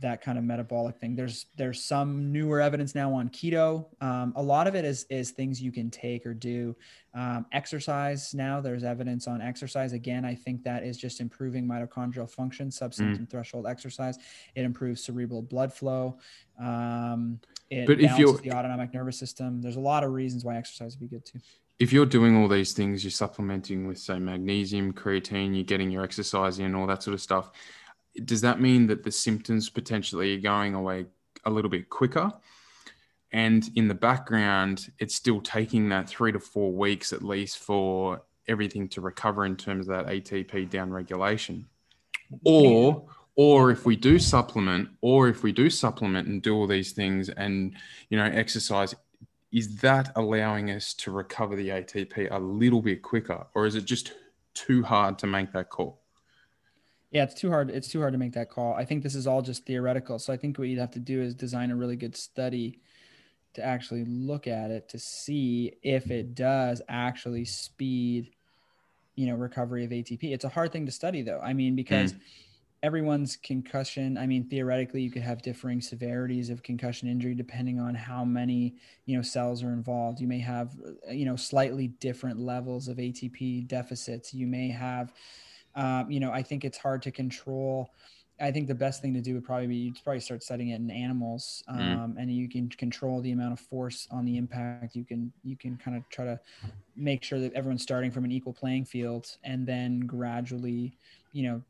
[0.00, 1.16] that kind of metabolic thing.
[1.16, 3.86] There's there's some newer evidence now on keto.
[4.02, 6.76] Um, a lot of it is is things you can take or do.
[7.14, 9.92] Um, exercise now there's evidence on exercise.
[9.92, 12.68] Again, I think that is just improving mitochondrial function.
[12.68, 13.30] Subsymptom mm.
[13.30, 14.18] threshold exercise.
[14.54, 16.18] It improves cerebral blood flow.
[16.60, 17.40] Um,
[17.70, 20.96] it but if you're the autonomic nervous system, there's a lot of reasons why exercise
[20.98, 21.40] would be good too.
[21.78, 26.04] If you're doing all these things, you're supplementing with say magnesium, creatine, you're getting your
[26.04, 27.50] exercise in, all that sort of stuff
[28.24, 31.06] does that mean that the symptoms potentially are going away
[31.44, 32.32] a little bit quicker?
[33.32, 38.22] And in the background, it's still taking that three to four weeks at least for
[38.48, 41.66] everything to recover in terms of that ATP down regulation.
[42.44, 43.06] Or,
[43.36, 47.28] or if we do supplement, or if we do supplement and do all these things
[47.28, 47.74] and
[48.08, 48.94] you know exercise,
[49.52, 53.84] is that allowing us to recover the ATP a little bit quicker, or is it
[53.84, 54.12] just
[54.54, 56.00] too hard to make that call?
[57.10, 57.70] Yeah, it's too hard.
[57.70, 58.74] It's too hard to make that call.
[58.74, 60.18] I think this is all just theoretical.
[60.18, 62.80] So I think what you'd have to do is design a really good study
[63.54, 68.30] to actually look at it to see if it does actually speed,
[69.14, 70.24] you know, recovery of ATP.
[70.24, 71.40] It's a hard thing to study though.
[71.40, 72.20] I mean, because mm.
[72.86, 77.94] Everyone's concussion, I mean, theoretically you could have differing severities of concussion injury depending on
[77.94, 78.76] how many,
[79.06, 80.20] you know, cells are involved.
[80.20, 80.76] You may have,
[81.10, 84.32] you know, slightly different levels of ATP deficits.
[84.32, 85.12] You may have,
[85.74, 87.90] um, you know, I think it's hard to control
[88.38, 90.76] I think the best thing to do would probably be you'd probably start studying it
[90.76, 91.80] in animals, mm-hmm.
[91.80, 92.22] um, mm.
[92.22, 94.94] and you can control the amount of force on the impact.
[94.94, 96.38] You can you can kind of try to
[96.94, 100.98] make sure that everyone's starting from an equal playing field, and then gradually,
[101.32, 101.62] you know,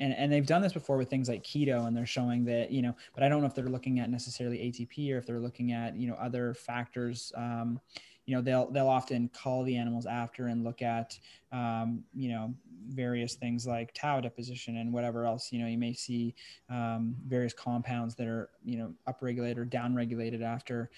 [0.00, 2.82] and and they've done this before with things like keto, and they're showing that you
[2.82, 5.72] know, but I don't know if they're looking at necessarily ATP or if they're looking
[5.72, 7.32] at you know other factors.
[7.36, 7.80] Um,
[8.26, 11.18] you know they'll they'll often call the animals after and look at
[11.52, 12.54] um, you know
[12.88, 16.34] various things like tau deposition and whatever else you know you may see
[16.68, 20.90] um, various compounds that are you know upregulated or downregulated after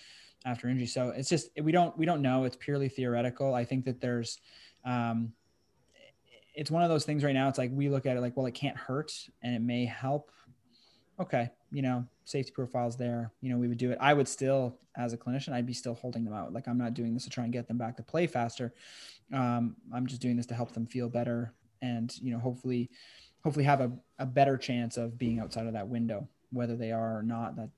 [0.45, 0.87] after injury.
[0.87, 2.45] So it's just we don't we don't know.
[2.45, 3.55] It's purely theoretical.
[3.55, 4.41] I think that there's
[4.85, 5.33] um,
[6.55, 8.47] it's one of those things right now it's like we look at it like well
[8.47, 10.31] it can't hurt and it may help.
[11.21, 13.99] Okay you know safety profiles there you know we would do it.
[14.01, 16.53] I would still as a clinician i'd be still holding them out.
[16.53, 18.73] Like i'm not doing this to try and get them back to play faster.
[19.33, 22.91] Um, i'm just doing this to help them feel better and you know hopefully
[23.43, 27.19] hopefully have a, a better chance of being outside of that window whether they are
[27.19, 27.71] or not that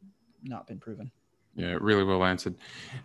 [0.43, 1.11] not been proven
[1.57, 2.55] yeah, really well answered.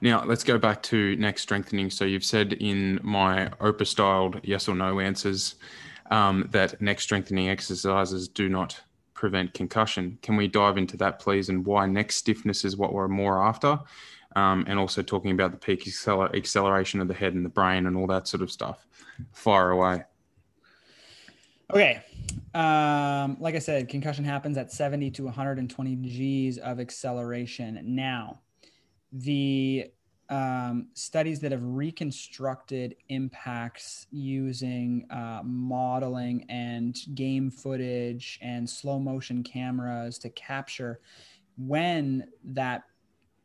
[0.01, 1.89] Now let's go back to neck strengthening.
[1.89, 5.55] So you've said in my OPA styled yes or no answers
[6.09, 8.79] um, that neck strengthening exercises do not
[9.13, 10.17] prevent concussion.
[10.21, 13.79] Can we dive into that, please, and why neck stiffness is what we're more after?
[14.35, 17.87] Um, and also talking about the peak acceler- acceleration of the head and the brain
[17.87, 18.87] and all that sort of stuff.
[19.33, 20.03] Fire away.
[21.71, 22.01] Okay.
[22.55, 27.79] Um, like I said, concussion happens at 70 to 120 G's of acceleration.
[27.83, 28.39] Now,
[29.11, 29.91] the
[30.29, 39.43] um, studies that have reconstructed impacts using uh, modeling and game footage and slow motion
[39.43, 40.99] cameras to capture
[41.57, 42.83] when that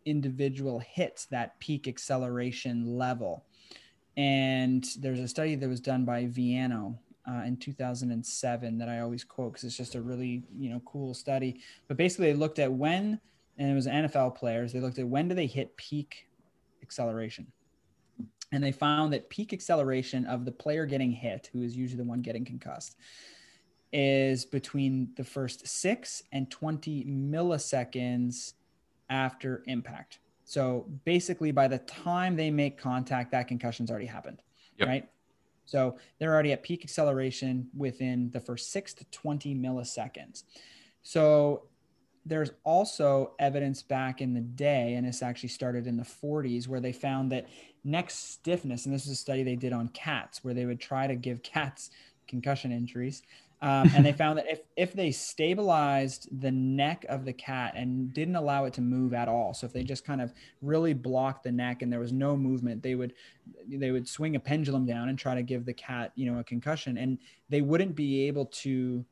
[0.07, 3.45] individual hits that peak acceleration level.
[4.16, 6.99] And there's a study that was done by Viano
[7.29, 11.14] uh, in 2007 that I always quote because it's just a really you know cool
[11.14, 11.61] study.
[11.89, 13.20] But basically, they looked at when,
[13.59, 14.72] and it was NFL players.
[14.72, 16.27] They looked at when do they hit peak
[16.83, 17.47] acceleration.
[18.53, 22.09] And they found that peak acceleration of the player getting hit, who is usually the
[22.09, 22.97] one getting concussed,
[23.93, 28.53] is between the first six and 20 milliseconds
[29.11, 30.20] after impact.
[30.45, 34.43] So basically, by the time they make contact, that concussion's already happened,
[34.79, 34.89] yep.
[34.89, 35.09] right?
[35.64, 40.44] So they're already at peak acceleration within the first six to 20 milliseconds.
[41.02, 41.64] So
[42.26, 46.80] there's also evidence back in the day, and this actually started in the 40s, where
[46.80, 47.46] they found that
[47.84, 51.06] neck stiffness, and this is a study they did on cats, where they would try
[51.06, 51.90] to give cats
[52.26, 53.22] concussion injuries.
[53.64, 58.12] Um, and they found that if, if they stabilized the neck of the cat and
[58.12, 61.44] didn't allow it to move at all, so if they just kind of really blocked
[61.44, 63.14] the neck and there was no movement, they would
[63.66, 66.44] they would swing a pendulum down and try to give the cat you know a
[66.44, 69.04] concussion, and they wouldn't be able to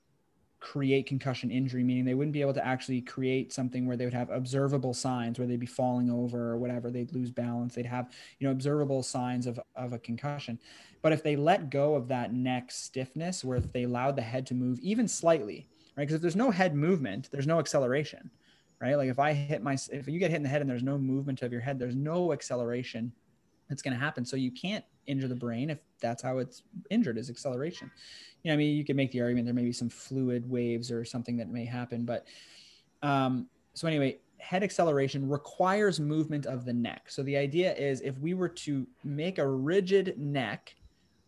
[0.62, 4.14] create concussion injury, meaning they wouldn't be able to actually create something where they would
[4.14, 8.12] have observable signs where they'd be falling over or whatever, they'd lose balance, they'd have,
[8.38, 10.58] you know, observable signs of, of a concussion.
[11.02, 14.46] But if they let go of that neck stiffness, where if they allowed the head
[14.46, 16.04] to move even slightly, right?
[16.04, 18.30] Because if there's no head movement, there's no acceleration,
[18.80, 18.94] right?
[18.94, 20.96] Like if I hit my, if you get hit in the head and there's no
[20.96, 23.12] movement of your head, there's no acceleration
[23.72, 24.24] that's going to happen.
[24.24, 27.90] So you can't injure the brain if that's how it's injured is acceleration
[28.42, 30.90] you know, I mean, you could make the argument there may be some fluid waves
[30.90, 32.26] or something that may happen, but
[33.02, 37.04] um, so anyway, head acceleration requires movement of the neck.
[37.08, 40.74] So the idea is if we were to make a rigid neck,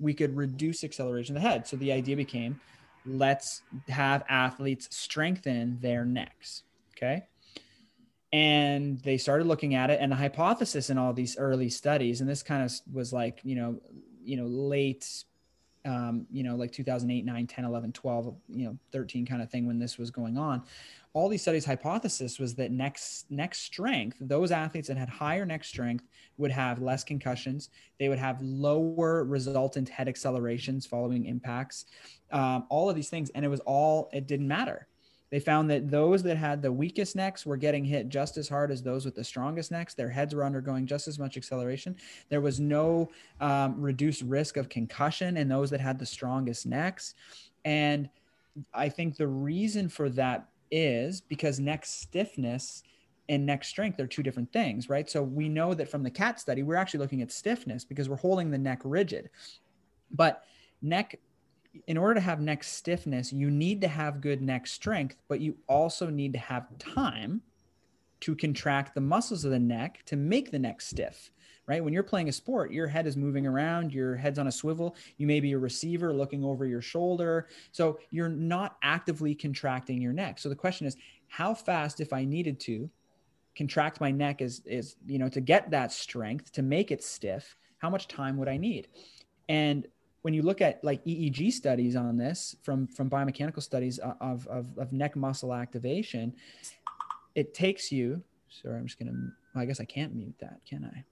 [0.01, 1.66] we could reduce acceleration of the head.
[1.66, 2.61] So the idea became
[3.07, 6.64] let's have athletes strengthen their necks.
[6.97, 7.24] Okay.
[8.35, 12.28] And they started looking at it, and the hypothesis in all these early studies, and
[12.28, 13.80] this kind of was like, you know,
[14.24, 15.24] you know, late
[15.85, 19.66] um, you know, like 2008, 9, 10, 11, 12, you know, 13 kind of thing
[19.66, 20.62] when this was going on.
[21.12, 25.62] All these studies' hypothesis was that next neck strength, those athletes that had higher neck
[25.62, 26.09] strength
[26.39, 27.68] would have less concussions.
[28.01, 31.85] They would have lower resultant head accelerations following impacts.
[32.32, 34.89] Um, all of these things, and it was all it didn't matter
[35.35, 38.70] they found that those that had the weakest necks were getting hit just as hard
[38.70, 39.93] as those with the strongest necks.
[39.93, 41.97] Their heads were undergoing just as much acceleration.
[42.28, 43.11] There was no
[43.41, 47.14] um, reduced risk of concussion in those that had the strongest necks.
[47.64, 48.09] And
[48.72, 52.85] I think the reason for that is because neck stiffness
[53.28, 55.11] and neck strength are two different things, right?
[55.11, 58.14] So we know that from the cat study, we're actually looking at stiffness because we're
[58.14, 59.30] holding the neck rigid.
[60.12, 60.45] But
[60.80, 61.18] neck,
[61.86, 65.56] in order to have neck stiffness, you need to have good neck strength, but you
[65.68, 67.42] also need to have time
[68.20, 71.30] to contract the muscles of the neck to make the neck stiff
[71.66, 71.82] right?
[71.82, 74.96] When you're playing a sport, your head is moving around, your head's on a swivel.
[75.16, 77.48] You may be a receiver looking over your shoulder.
[77.72, 80.38] So you're not actively contracting your neck.
[80.38, 80.96] So the question is,
[81.28, 82.90] how fast, if I needed to,
[83.56, 87.56] contract my neck is is you know to get that strength to make it stiff
[87.78, 88.88] how much time would i need
[89.48, 89.86] and
[90.24, 94.68] when you look at like eeg studies on this from from biomechanical studies of of,
[94.78, 96.34] of neck muscle activation
[97.34, 99.12] it takes you sorry i'm just gonna
[99.54, 101.04] i guess i can't mute that can i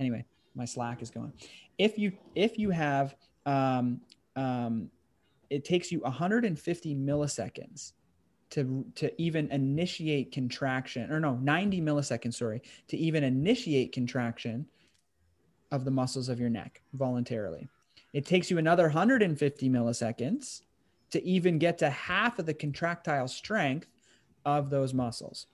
[0.00, 1.32] anyway, my Slack is going.
[1.78, 3.14] If you if you have
[3.46, 4.00] um,
[4.34, 4.90] um,
[5.50, 7.92] it takes you 150 milliseconds
[8.50, 14.66] to to even initiate contraction or no 90 milliseconds sorry to even initiate contraction
[15.70, 17.68] of the muscles of your neck voluntarily
[18.12, 20.62] it takes you another 150 milliseconds
[21.10, 23.88] to even get to half of the contractile strength
[24.44, 25.46] of those muscles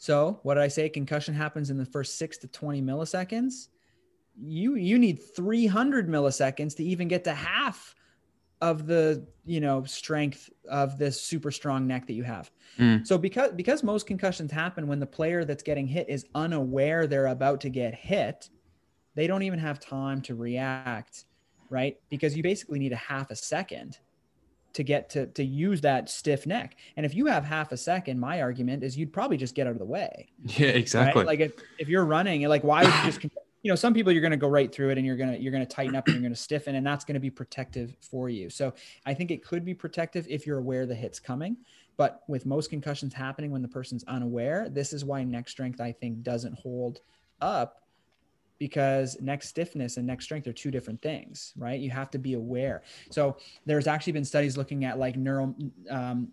[0.00, 0.88] so what did I say?
[0.88, 3.68] Concussion happens in the first six to 20 milliseconds.
[4.42, 7.94] You you need 300 milliseconds to even get to half
[8.62, 12.50] of the you know strength of this super strong neck that you have.
[12.78, 13.06] Mm.
[13.06, 17.26] So because because most concussions happen when the player that's getting hit is unaware they're
[17.26, 18.48] about to get hit,
[19.16, 21.26] they don't even have time to react,
[21.70, 21.98] right?
[22.10, 23.98] Because you basically need a half a second
[24.72, 26.76] to get to to use that stiff neck.
[26.96, 29.72] And if you have half a second, my argument is you'd probably just get out
[29.72, 30.28] of the way.
[30.44, 31.22] Yeah, exactly.
[31.22, 31.26] Right?
[31.26, 33.20] Like if, if you're running, like why would you just
[33.62, 35.40] you know, some people you're going to go right through it and you're going to
[35.40, 37.30] you're going to tighten up and you're going to stiffen and that's going to be
[37.30, 38.48] protective for you.
[38.48, 38.72] So,
[39.04, 41.56] I think it could be protective if you're aware the hit's coming,
[41.96, 45.92] but with most concussions happening when the person's unaware, this is why neck strength I
[45.92, 47.00] think doesn't hold
[47.40, 47.82] up
[48.60, 51.80] because neck stiffness and neck strength are two different things, right?
[51.80, 52.82] You have to be aware.
[53.10, 55.56] So there's actually been studies looking at like neural
[55.88, 56.28] um,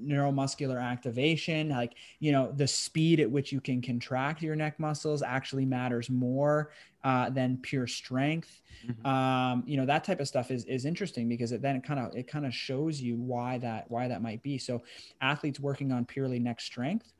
[0.00, 5.20] neuromuscular activation, like you know the speed at which you can contract your neck muscles
[5.20, 6.70] actually matters more
[7.02, 8.62] uh, than pure strength.
[8.86, 9.06] Mm-hmm.
[9.06, 12.14] Um, you know that type of stuff is is interesting because it then kind of
[12.14, 14.58] it kind of shows you why that why that might be.
[14.58, 14.84] So
[15.20, 17.13] athletes working on purely neck strength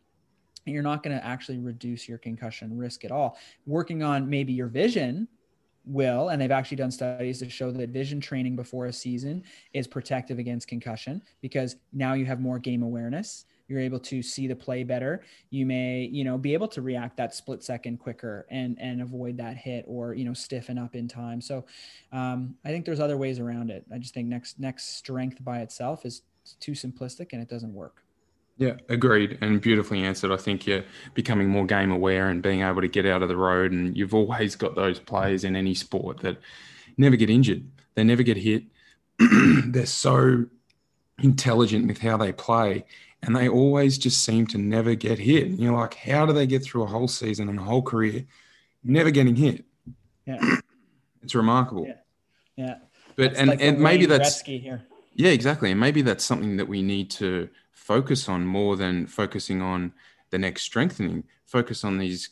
[0.65, 3.39] you're not going to actually reduce your concussion risk at all.
[3.67, 5.29] Working on maybe your vision
[5.85, 9.43] will, and they've actually done studies to show that vision training before a season
[9.73, 13.45] is protective against concussion because now you have more game awareness.
[13.69, 15.23] You're able to see the play better.
[15.51, 19.39] You may, you know, be able to react that split second quicker and and avoid
[19.39, 21.41] that hit or you know stiffen up in time.
[21.41, 21.65] So,
[22.13, 23.85] um, I think there's other ways around it.
[23.93, 26.23] I just think next next strength by itself is
[26.61, 28.04] too simplistic and it doesn't work.
[28.57, 30.31] Yeah, agreed and beautifully answered.
[30.31, 30.85] I think you're
[31.15, 33.73] becoming more game aware and being able to get out of the road.
[33.73, 36.39] And you've always got those players in any sport that
[36.97, 38.65] never get injured, they never get hit.
[39.19, 40.47] They're so
[41.23, 42.85] intelligent with how they play,
[43.23, 45.47] and they always just seem to never get hit.
[45.47, 48.25] And you're like, how do they get through a whole season and a whole career
[48.85, 49.65] never getting hit?
[50.27, 50.59] Yeah,
[51.23, 51.87] it's remarkable.
[51.87, 51.95] Yeah,
[52.57, 52.75] yeah.
[53.17, 56.83] But that's and like and maybe that's yeah, exactly, and maybe that's something that we
[56.83, 59.93] need to focus on more than focusing on
[60.31, 61.25] the next strengthening.
[61.47, 62.31] Focus on these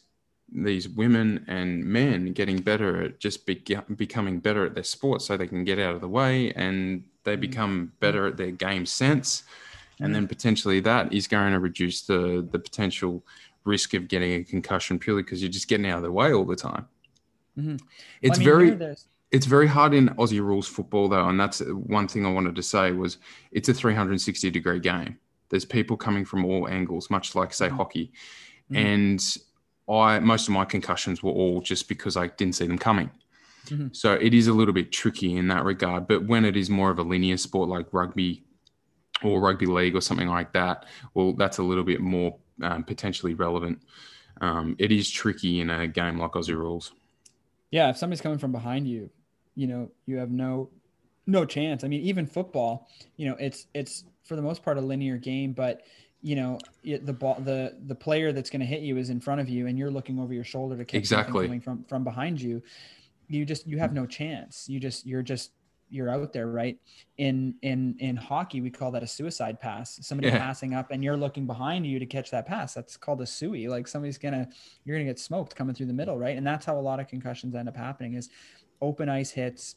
[0.54, 3.62] these women and men getting better at just be,
[3.96, 7.32] becoming better at their sport so they can get out of the way and they
[7.32, 7.40] mm-hmm.
[7.40, 9.44] become better at their game sense
[10.00, 10.28] and then mm-hmm.
[10.28, 13.22] potentially that is going to reduce the the potential
[13.64, 16.44] risk of getting a concussion purely because you're just getting out of the way all
[16.44, 16.86] the time
[17.58, 17.76] mm-hmm.
[18.20, 18.96] it's I mean, very
[19.30, 22.62] it's very hard in aussie rules football though and that's one thing i wanted to
[22.62, 23.16] say was
[23.52, 25.18] it's a 360 degree game
[25.52, 27.76] there's people coming from all angles, much like say mm-hmm.
[27.76, 28.12] hockey.
[28.72, 28.86] Mm-hmm.
[28.86, 29.36] And
[29.88, 33.10] I most of my concussions were all just because I didn't see them coming.
[33.66, 33.88] Mm-hmm.
[33.92, 36.08] So it is a little bit tricky in that regard.
[36.08, 38.42] But when it is more of a linear sport like rugby
[39.22, 43.34] or rugby league or something like that, well, that's a little bit more um, potentially
[43.34, 43.80] relevant.
[44.40, 46.92] Um, it is tricky in a game like Aussie rules.
[47.70, 49.10] Yeah, if somebody's coming from behind you,
[49.54, 50.70] you know, you have no
[51.26, 51.84] no chance.
[51.84, 55.52] I mean, even football, you know, it's it's for the most part a linear game,
[55.52, 55.82] but
[56.22, 59.40] you know the ball the the player that's going to hit you is in front
[59.40, 61.46] of you and you're looking over your shoulder to catch exactly.
[61.46, 62.62] coming from from behind you.
[63.28, 64.68] You just you have no chance.
[64.68, 65.50] You just you're just
[65.90, 66.78] you're out there right?
[67.18, 69.98] In in in hockey we call that a suicide pass.
[70.02, 70.38] Somebody yeah.
[70.38, 72.72] passing up and you're looking behind you to catch that pass.
[72.72, 74.48] That's called a sui like somebody's gonna
[74.84, 76.36] you're gonna get smoked coming through the middle right?
[76.36, 78.30] And that's how a lot of concussions end up happening is
[78.80, 79.74] open ice hits.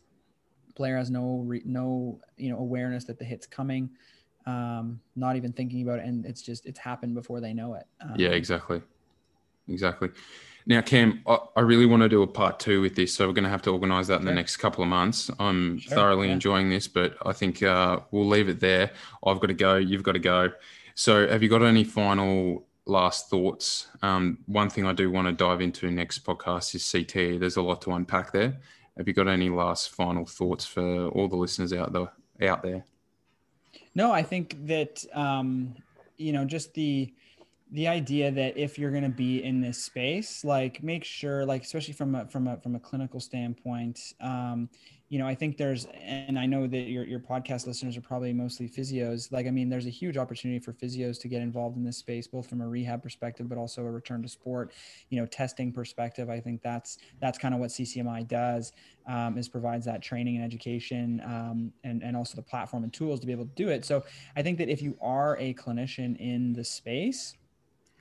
[0.76, 3.90] Player has no re, no you know awareness that the hit's coming
[4.46, 7.86] um, not even thinking about it, and it's just it's happened before they know it.
[8.02, 8.82] Um, yeah, exactly,
[9.68, 10.10] exactly.
[10.68, 13.34] Now, Cam, I, I, really want to do a part two with this, so we're
[13.34, 15.30] going to have to organise that in the next couple of months.
[15.40, 16.34] I'm sure, thoroughly yeah.
[16.34, 18.92] enjoying this, but I think uh, we'll leave it there.
[19.26, 19.76] I've got to go.
[19.76, 20.52] You've got to go.
[20.96, 23.88] So, have you got any final last thoughts?
[24.02, 27.40] Um, one thing I do want to dive into next podcast is CT.
[27.40, 28.58] There's a lot to unpack there.
[28.98, 32.12] Have you got any last final thoughts for all the listeners out there?
[32.50, 32.86] Out there?
[33.94, 35.76] No, I think that um,
[36.18, 37.14] you know just the
[37.72, 41.64] the idea that if you're going to be in this space like make sure like
[41.64, 44.70] especially from a from a from a clinical standpoint um,
[45.16, 48.34] you know i think there's and i know that your, your podcast listeners are probably
[48.34, 51.86] mostly physios like i mean there's a huge opportunity for physios to get involved in
[51.86, 54.74] this space both from a rehab perspective but also a return to sport
[55.10, 56.30] you know testing perspective.
[56.30, 58.74] I think that's that's kind of what ccmi does
[59.08, 63.22] um, is provides that training and education um, and, and also the platform and tools
[63.22, 63.86] to be able to do it.
[63.86, 64.04] So
[64.36, 67.36] i think that if you are a clinician in the space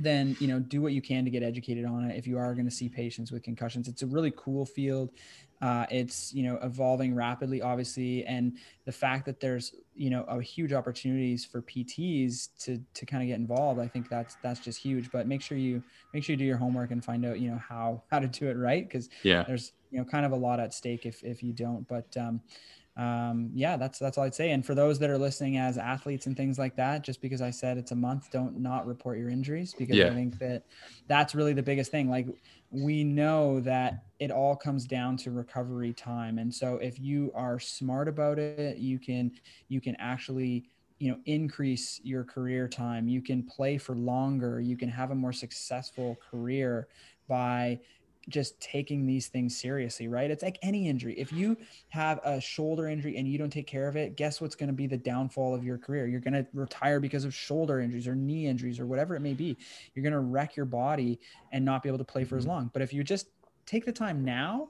[0.00, 2.16] then you know do what you can to get educated on it.
[2.16, 5.10] If you are going to see patients with concussions it's a really cool field
[5.64, 10.40] uh, it's you know evolving rapidly obviously and the fact that there's you know a
[10.40, 14.78] huge opportunities for pts to to kind of get involved i think that's that's just
[14.78, 15.10] huge.
[15.10, 17.58] But make sure you make sure you do your homework and find out you know
[17.58, 19.44] how how to do it right because yeah.
[19.46, 21.86] there's you know kind of a lot at stake if if you don't.
[21.88, 22.40] But um
[22.96, 24.52] um, yeah, that's that's all I'd say.
[24.52, 27.50] And for those that are listening as athletes and things like that, just because I
[27.50, 30.06] said it's a month, don't not report your injuries because yeah.
[30.06, 30.62] I think that
[31.08, 32.08] that's really the biggest thing.
[32.08, 32.28] Like
[32.70, 37.58] we know that it all comes down to recovery time, and so if you are
[37.58, 39.32] smart about it, you can
[39.68, 40.64] you can actually
[41.00, 43.08] you know increase your career time.
[43.08, 44.60] You can play for longer.
[44.60, 46.86] You can have a more successful career
[47.26, 47.80] by
[48.28, 50.30] just taking these things seriously, right?
[50.30, 51.14] It's like any injury.
[51.18, 51.56] If you
[51.88, 54.74] have a shoulder injury and you don't take care of it, guess what's going to
[54.74, 56.06] be the downfall of your career?
[56.06, 59.34] You're going to retire because of shoulder injuries or knee injuries or whatever it may
[59.34, 59.56] be.
[59.94, 61.20] You're going to wreck your body
[61.52, 62.50] and not be able to play for as mm-hmm.
[62.50, 62.70] long.
[62.72, 63.28] But if you just
[63.66, 64.68] take the time now,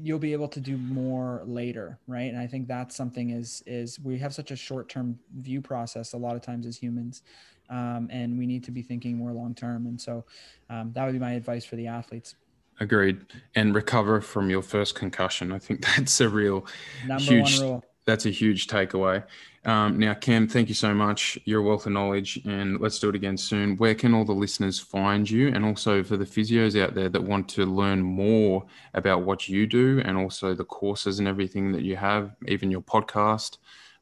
[0.00, 4.00] you'll be able to do more later right and i think that's something is is
[4.00, 7.22] we have such a short term view process a lot of times as humans
[7.68, 10.24] um, and we need to be thinking more long term and so
[10.70, 12.36] um, that would be my advice for the athletes
[12.80, 13.24] Agreed.
[13.54, 15.52] And recover from your first concussion.
[15.52, 16.66] I think that's a real
[17.06, 17.60] Number huge.
[18.04, 19.22] That's a huge takeaway.
[19.64, 21.38] Um, now, Cam, thank you so much.
[21.44, 23.76] You're a wealth of knowledge, and let's do it again soon.
[23.76, 25.48] Where can all the listeners find you?
[25.48, 29.68] And also for the physios out there that want to learn more about what you
[29.68, 33.58] do and also the courses and everything that you have, even your podcast,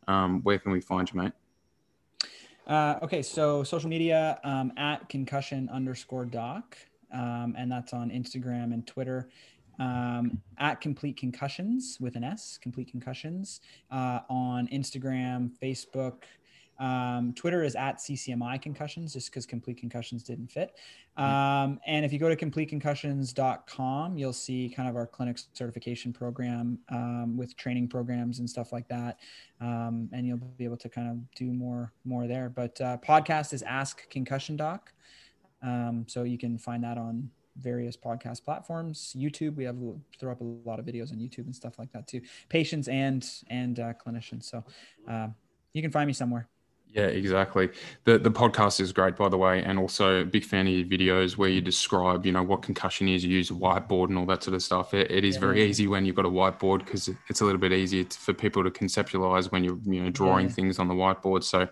[0.09, 1.33] um, where can we find you, mate?
[2.67, 6.79] Uh, okay, so social media um, at concussion underscore doc
[7.13, 9.29] um, and that's on Instagram and Twitter.
[9.79, 16.25] Um, at Complete Concussions with an S, Complete Concussions, uh, on Instagram, Facebook.
[16.81, 20.75] Um, Twitter is at CCMI Concussions, just because Complete Concussions didn't fit.
[21.19, 26.79] Um, and if you go to CompleteConcussions.com, you'll see kind of our clinic certification program
[26.89, 29.19] um, with training programs and stuff like that.
[29.61, 32.49] Um, and you'll be able to kind of do more more there.
[32.49, 34.93] But uh, podcast is Ask Concussion Doc.
[35.63, 39.15] Um, so you can find that on various podcast platforms.
[39.17, 39.77] YouTube, we have
[40.19, 42.21] throw up a lot of videos on YouTube and stuff like that too.
[42.49, 44.45] Patients and and uh, clinicians.
[44.45, 44.65] So
[45.09, 45.29] uh,
[45.73, 46.49] you can find me somewhere.
[46.93, 47.71] Yeah, exactly.
[48.05, 51.37] The the podcast is great, by the way, and also big fan of your videos
[51.37, 54.43] where you describe, you know, what concussion is, you use a whiteboard and all that
[54.43, 54.93] sort of stuff.
[54.93, 55.41] it, it is yeah.
[55.41, 58.33] very easy when you've got a whiteboard because it's a little bit easier to, for
[58.33, 60.53] people to conceptualize when you're, you know, drawing yeah.
[60.53, 61.45] things on the whiteboard.
[61.45, 61.69] So,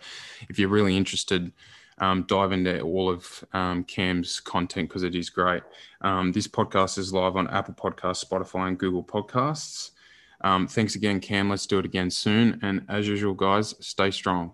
[0.49, 1.53] if you're really interested,
[2.01, 5.63] um, dive into all of um, Cam's content because it is great.
[6.01, 9.91] Um, this podcast is live on Apple Podcasts, Spotify, and Google Podcasts.
[10.41, 11.51] Um, thanks again, Cam.
[11.51, 12.59] Let's do it again soon.
[12.63, 14.53] And as usual, guys, stay strong.